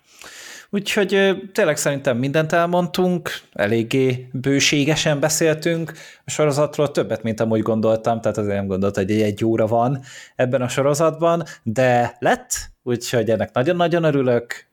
[0.70, 5.92] Úgyhogy tényleg szerintem mindent elmondtunk, eléggé bőségesen beszéltünk
[6.24, 10.02] a sorozatról, többet, mint amúgy gondoltam, tehát azért nem gondoltam, hogy egy óra van
[10.36, 14.68] ebben a sorozatban, de lett, úgyhogy ennek nagyon-nagyon örülök,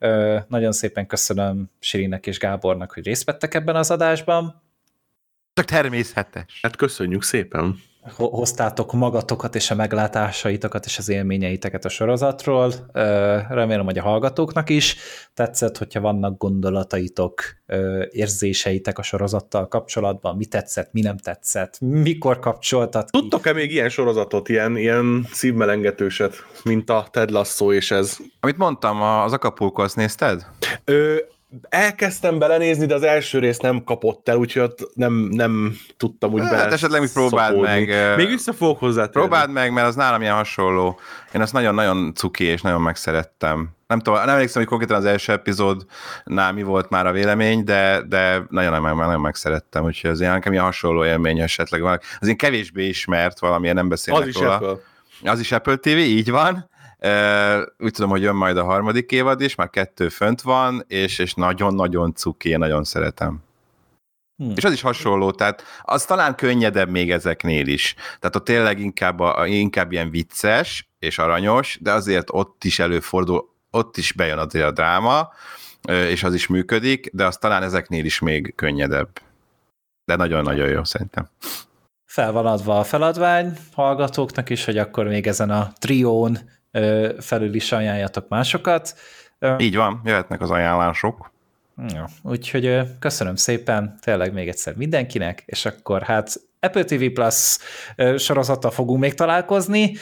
[0.48, 4.62] nagyon szépen köszönöm Sirinek és Gábornak, hogy részt vettek ebben az adásban.
[5.54, 6.60] Csak természetes.
[6.62, 7.76] Hát köszönjük szépen
[8.16, 12.74] hoztátok magatokat és a meglátásaitokat és az élményeiteket a sorozatról.
[13.50, 14.96] Remélem, hogy a hallgatóknak is
[15.34, 17.44] tetszett, hogyha vannak gondolataitok,
[18.10, 23.20] érzéseitek a sorozattal kapcsolatban, mi tetszett, mi nem tetszett, mikor kapcsoltat ki.
[23.20, 28.18] Tudtok-e még ilyen sorozatot, ilyen, ilyen szívmelengetőset, mint a Ted Lasso és ez?
[28.40, 30.46] Amit mondtam, az Acapulco, azt nézted?
[30.86, 31.16] Ö,
[31.70, 36.42] elkezdtem belenézni, de az első rész nem kapott el, úgyhogy ott nem, nem tudtam úgy
[36.42, 37.86] hát, bele esetleg még próbáld szopódni.
[37.86, 38.16] meg.
[38.16, 39.06] Még vissza fogok hozzá.
[39.06, 41.00] Próbáld meg, mert az nálam ilyen hasonló.
[41.34, 43.70] Én azt nagyon-nagyon cuki, és nagyon megszerettem.
[43.88, 48.02] Nem tudom, nem emlékszem, hogy konkrétan az első epizódnál mi volt már a vélemény, de,
[48.08, 52.00] de nagyon, nagyon, nagyon megszerettem, úgyhogy az ilyen, nekem ilyen hasonló élmény esetleg van.
[52.20, 54.56] Az én kevésbé ismert, valamilyen nem beszélnek az is róla.
[54.56, 54.76] Apple.
[55.32, 56.70] Az is Apple TV, így van
[57.78, 61.34] úgy tudom, hogy jön majd a harmadik évad is, már kettő fönt van, és, és
[61.34, 63.44] nagyon-nagyon cuki, én nagyon szeretem.
[64.38, 64.54] Hmm.
[64.56, 67.96] És az is hasonló, tehát az talán könnyedebb még ezeknél is.
[68.20, 73.50] Tehát ott tényleg inkább, a, inkább ilyen vicces és aranyos, de azért ott is előfordul,
[73.72, 75.34] ott is bejön azért a dráma,
[75.90, 79.22] és az is működik, de az talán ezeknél is még könnyedebb.
[80.06, 81.30] De nagyon-nagyon jó szerintem.
[82.06, 86.38] Fel van adva a feladvány hallgatóknak is, hogy akkor még ezen a trión
[87.20, 88.96] felül is ajánljatok másokat.
[89.58, 91.32] Így van, jöhetnek az ajánlások.
[91.88, 97.58] Ja, úgyhogy köszönöm szépen tényleg még egyszer mindenkinek, és akkor hát Apple TV Plus
[98.18, 99.96] sorozattal fogunk még találkozni.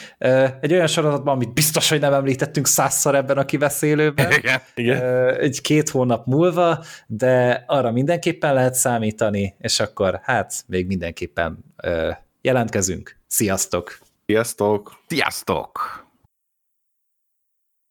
[0.60, 4.32] Egy olyan sorozatban, amit biztos, hogy nem említettünk százszor ebben a kiveszélőben.
[4.32, 5.28] Igen, igen.
[5.38, 11.58] Egy két hónap múlva, de arra mindenképpen lehet számítani, és akkor hát még mindenképpen
[12.40, 13.16] jelentkezünk.
[13.26, 13.98] Sziasztok!
[14.26, 14.92] Sziasztok!
[15.06, 16.08] Sziasztok!